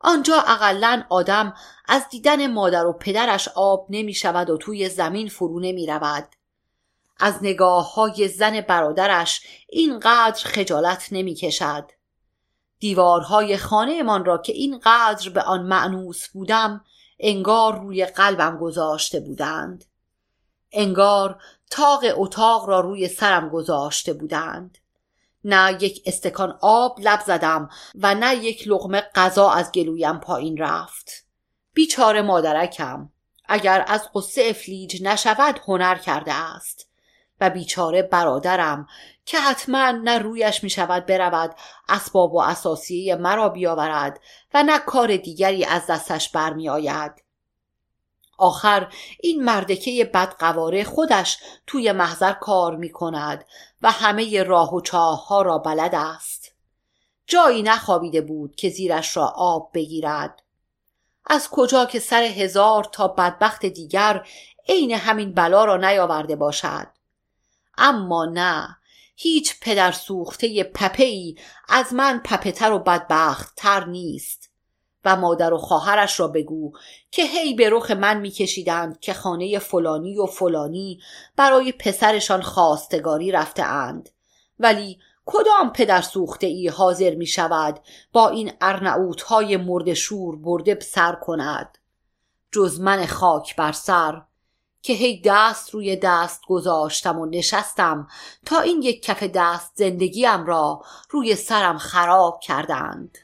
آنجا 0.00 0.36
اقلا 0.36 1.02
آدم 1.08 1.54
از 1.88 2.08
دیدن 2.08 2.46
مادر 2.46 2.86
و 2.86 2.92
پدرش 2.92 3.48
آب 3.48 3.86
نمی 3.90 4.14
شود 4.14 4.50
و 4.50 4.56
توی 4.56 4.88
زمین 4.88 5.28
فرو 5.28 5.60
نمی 5.60 5.86
رود. 5.86 6.28
از 7.18 7.38
نگاه 7.42 7.94
های 7.94 8.28
زن 8.28 8.60
برادرش 8.60 9.46
اینقدر 9.68 10.44
خجالت 10.44 11.08
نمی 11.12 11.34
کشد. 11.34 11.90
دیوارهای 12.78 13.56
خانه 13.56 14.02
من 14.02 14.24
را 14.24 14.38
که 14.38 14.52
اینقدر 14.52 15.30
به 15.30 15.42
آن 15.42 15.62
معنوس 15.62 16.28
بودم 16.28 16.84
انگار 17.20 17.80
روی 17.80 18.06
قلبم 18.06 18.58
گذاشته 18.58 19.20
بودند. 19.20 19.84
انگار 20.72 21.42
تاق 21.70 22.04
اتاق 22.14 22.68
را 22.68 22.80
روی 22.80 23.08
سرم 23.08 23.48
گذاشته 23.48 24.12
بودند. 24.12 24.78
نه 25.46 25.78
یک 25.80 26.02
استکان 26.06 26.58
آب 26.60 26.98
لب 27.00 27.20
زدم 27.26 27.70
و 27.94 28.14
نه 28.14 28.34
یک 28.34 28.68
لغمه 28.68 29.00
غذا 29.14 29.50
از 29.50 29.72
گلویم 29.72 30.18
پایین 30.18 30.56
رفت. 30.56 31.26
بیچاره 31.74 32.22
مادرکم 32.22 33.10
اگر 33.48 33.84
از 33.88 34.08
قصه 34.14 34.42
افلیج 34.42 35.02
نشود 35.02 35.60
هنر 35.66 35.94
کرده 35.94 36.32
است. 36.32 36.88
و 37.40 37.50
بیچاره 37.50 38.02
برادرم 38.02 38.86
که 39.24 39.38
حتما 39.38 39.90
نه 39.90 40.18
رویش 40.18 40.64
می 40.64 40.70
شود 40.70 41.06
برود 41.06 41.54
اسباب 41.88 42.34
و 42.34 42.40
اساسیه 42.40 43.16
مرا 43.16 43.48
بیاورد 43.48 44.20
و 44.54 44.62
نه 44.62 44.78
کار 44.78 45.16
دیگری 45.16 45.64
از 45.64 45.86
دستش 45.86 46.30
برمی 46.30 46.68
آید 46.68 47.25
آخر 48.38 48.92
این 49.20 49.44
مردکه 49.44 50.10
بدقواره 50.14 50.84
خودش 50.84 51.38
توی 51.66 51.92
محضر 51.92 52.32
کار 52.32 52.76
می 52.76 52.90
کند 52.90 53.44
و 53.82 53.90
همه 53.90 54.42
راه 54.42 54.74
و 54.74 54.80
چاه 54.80 55.26
ها 55.26 55.42
را 55.42 55.58
بلد 55.58 55.94
است. 55.94 56.52
جایی 57.26 57.62
نخوابیده 57.62 58.20
بود 58.20 58.54
که 58.56 58.68
زیرش 58.68 59.16
را 59.16 59.26
آب 59.36 59.70
بگیرد. 59.74 60.42
از 61.26 61.48
کجا 61.50 61.86
که 61.86 61.98
سر 61.98 62.22
هزار 62.22 62.84
تا 62.84 63.08
بدبخت 63.08 63.66
دیگر 63.66 64.26
عین 64.68 64.90
همین 64.90 65.34
بلا 65.34 65.64
را 65.64 65.76
نیاورده 65.76 66.36
باشد. 66.36 66.86
اما 67.78 68.24
نه 68.24 68.76
هیچ 69.16 69.60
پدر 69.60 69.92
سوخته 69.92 70.64
پپه 70.64 71.04
ای 71.04 71.36
از 71.68 71.92
من 71.92 72.20
پپتر 72.24 72.72
و 72.72 72.78
بدبخت 72.78 73.54
تر 73.56 73.84
نیست. 73.84 74.50
و 75.06 75.16
مادر 75.16 75.52
و 75.52 75.58
خواهرش 75.58 76.20
را 76.20 76.28
بگو 76.28 76.72
که 77.10 77.22
هی 77.22 77.54
به 77.54 77.70
رخ 77.70 77.90
من 77.90 78.20
میکشیدند 78.20 79.00
که 79.00 79.12
خانه 79.12 79.58
فلانی 79.58 80.18
و 80.18 80.26
فلانی 80.26 81.00
برای 81.36 81.72
پسرشان 81.72 82.42
خواستگاری 82.42 83.32
رفته 83.32 83.62
اند 83.62 84.10
ولی 84.58 84.98
کدام 85.26 85.72
پدر 85.74 86.00
سوخته 86.00 86.46
ای 86.46 86.68
حاضر 86.68 87.14
می 87.14 87.26
شود 87.26 87.80
با 88.12 88.28
این 88.28 88.52
ارنعوت 88.60 89.22
های 89.22 89.56
مرد 89.56 89.94
شور 89.94 90.36
برده 90.36 90.78
سر 90.80 91.12
کند؟ 91.12 91.78
جز 92.52 92.80
من 92.80 93.06
خاک 93.06 93.56
بر 93.56 93.72
سر 93.72 94.22
که 94.82 94.92
هی 94.92 95.22
دست 95.24 95.70
روی 95.70 95.96
دست 95.96 96.40
گذاشتم 96.48 97.18
و 97.18 97.26
نشستم 97.26 98.08
تا 98.44 98.60
این 98.60 98.82
یک 98.82 99.02
کف 99.02 99.22
دست 99.22 99.72
زندگیم 99.74 100.46
را 100.46 100.82
روی 101.10 101.36
سرم 101.36 101.78
خراب 101.78 102.40
کردند. 102.40 103.18